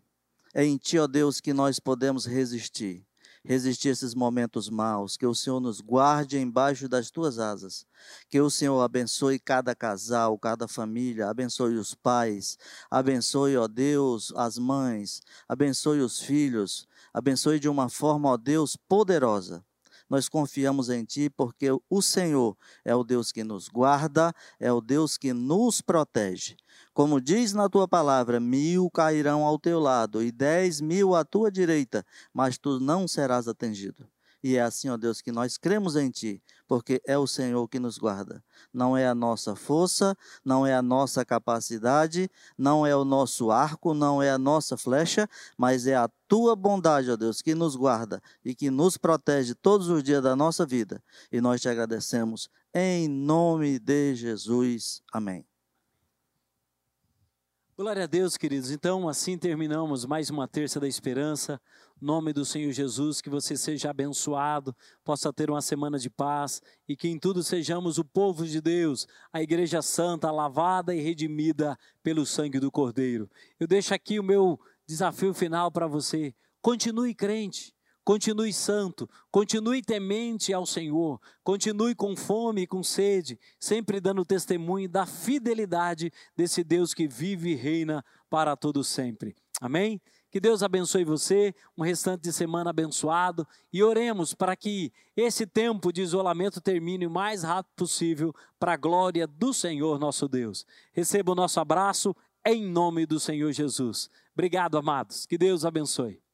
[0.53, 3.05] É em ti, ó Deus, que nós podemos resistir.
[3.43, 7.85] Resistir esses momentos maus, que o Senhor nos guarde embaixo das tuas asas,
[8.29, 12.57] que o Senhor abençoe cada casal, cada família, abençoe os pais,
[12.91, 19.63] abençoe, ó Deus, as mães, abençoe os filhos, abençoe de uma forma, ó Deus, poderosa,
[20.09, 24.81] nós confiamos em Ti, porque o Senhor é o Deus que nos guarda, é o
[24.81, 26.55] Deus que nos protege.
[26.93, 31.51] Como diz na tua palavra, mil cairão ao teu lado e dez mil à tua
[31.51, 34.07] direita, mas tu não serás atingido.
[34.47, 37.79] E é assim, ó Deus, que nós cremos em Ti, porque é o Senhor que
[37.79, 38.41] nos guarda.
[38.73, 43.93] Não é a nossa força, não é a nossa capacidade, não é o nosso arco,
[43.93, 45.27] não é a nossa flecha,
[45.57, 49.89] mas é a Tua bondade, ó Deus, que nos guarda e que nos protege todos
[49.89, 51.03] os dias da nossa vida.
[51.29, 55.01] E nós te agradecemos em nome de Jesus.
[55.11, 55.45] Amém.
[57.79, 58.71] Glória a Deus, queridos.
[58.71, 61.61] Então, assim terminamos mais uma terça da esperança.
[62.01, 66.59] Nome do Senhor Jesus, que você seja abençoado, possa ter uma semana de paz
[66.89, 71.77] e que em tudo sejamos o povo de Deus, a igreja santa, lavada e redimida
[72.01, 73.29] pelo sangue do Cordeiro.
[73.59, 76.33] Eu deixo aqui o meu desafio final para você.
[76.59, 77.76] Continue crente.
[78.07, 84.87] Continue santo, continue temente ao Senhor, continue com fome e com sede, sempre dando testemunho
[84.87, 89.35] da fidelidade desse Deus que vive e reina para todo sempre.
[89.59, 89.99] Amém?
[90.31, 95.91] Que Deus abençoe você, um restante de semana abençoado e oremos para que esse tempo
[95.91, 100.65] de isolamento termine o mais rápido possível para a glória do Senhor nosso Deus.
[100.93, 104.09] Receba o nosso abraço em nome do Senhor Jesus.
[104.33, 105.25] Obrigado, amados.
[105.25, 106.25] Que Deus abençoe.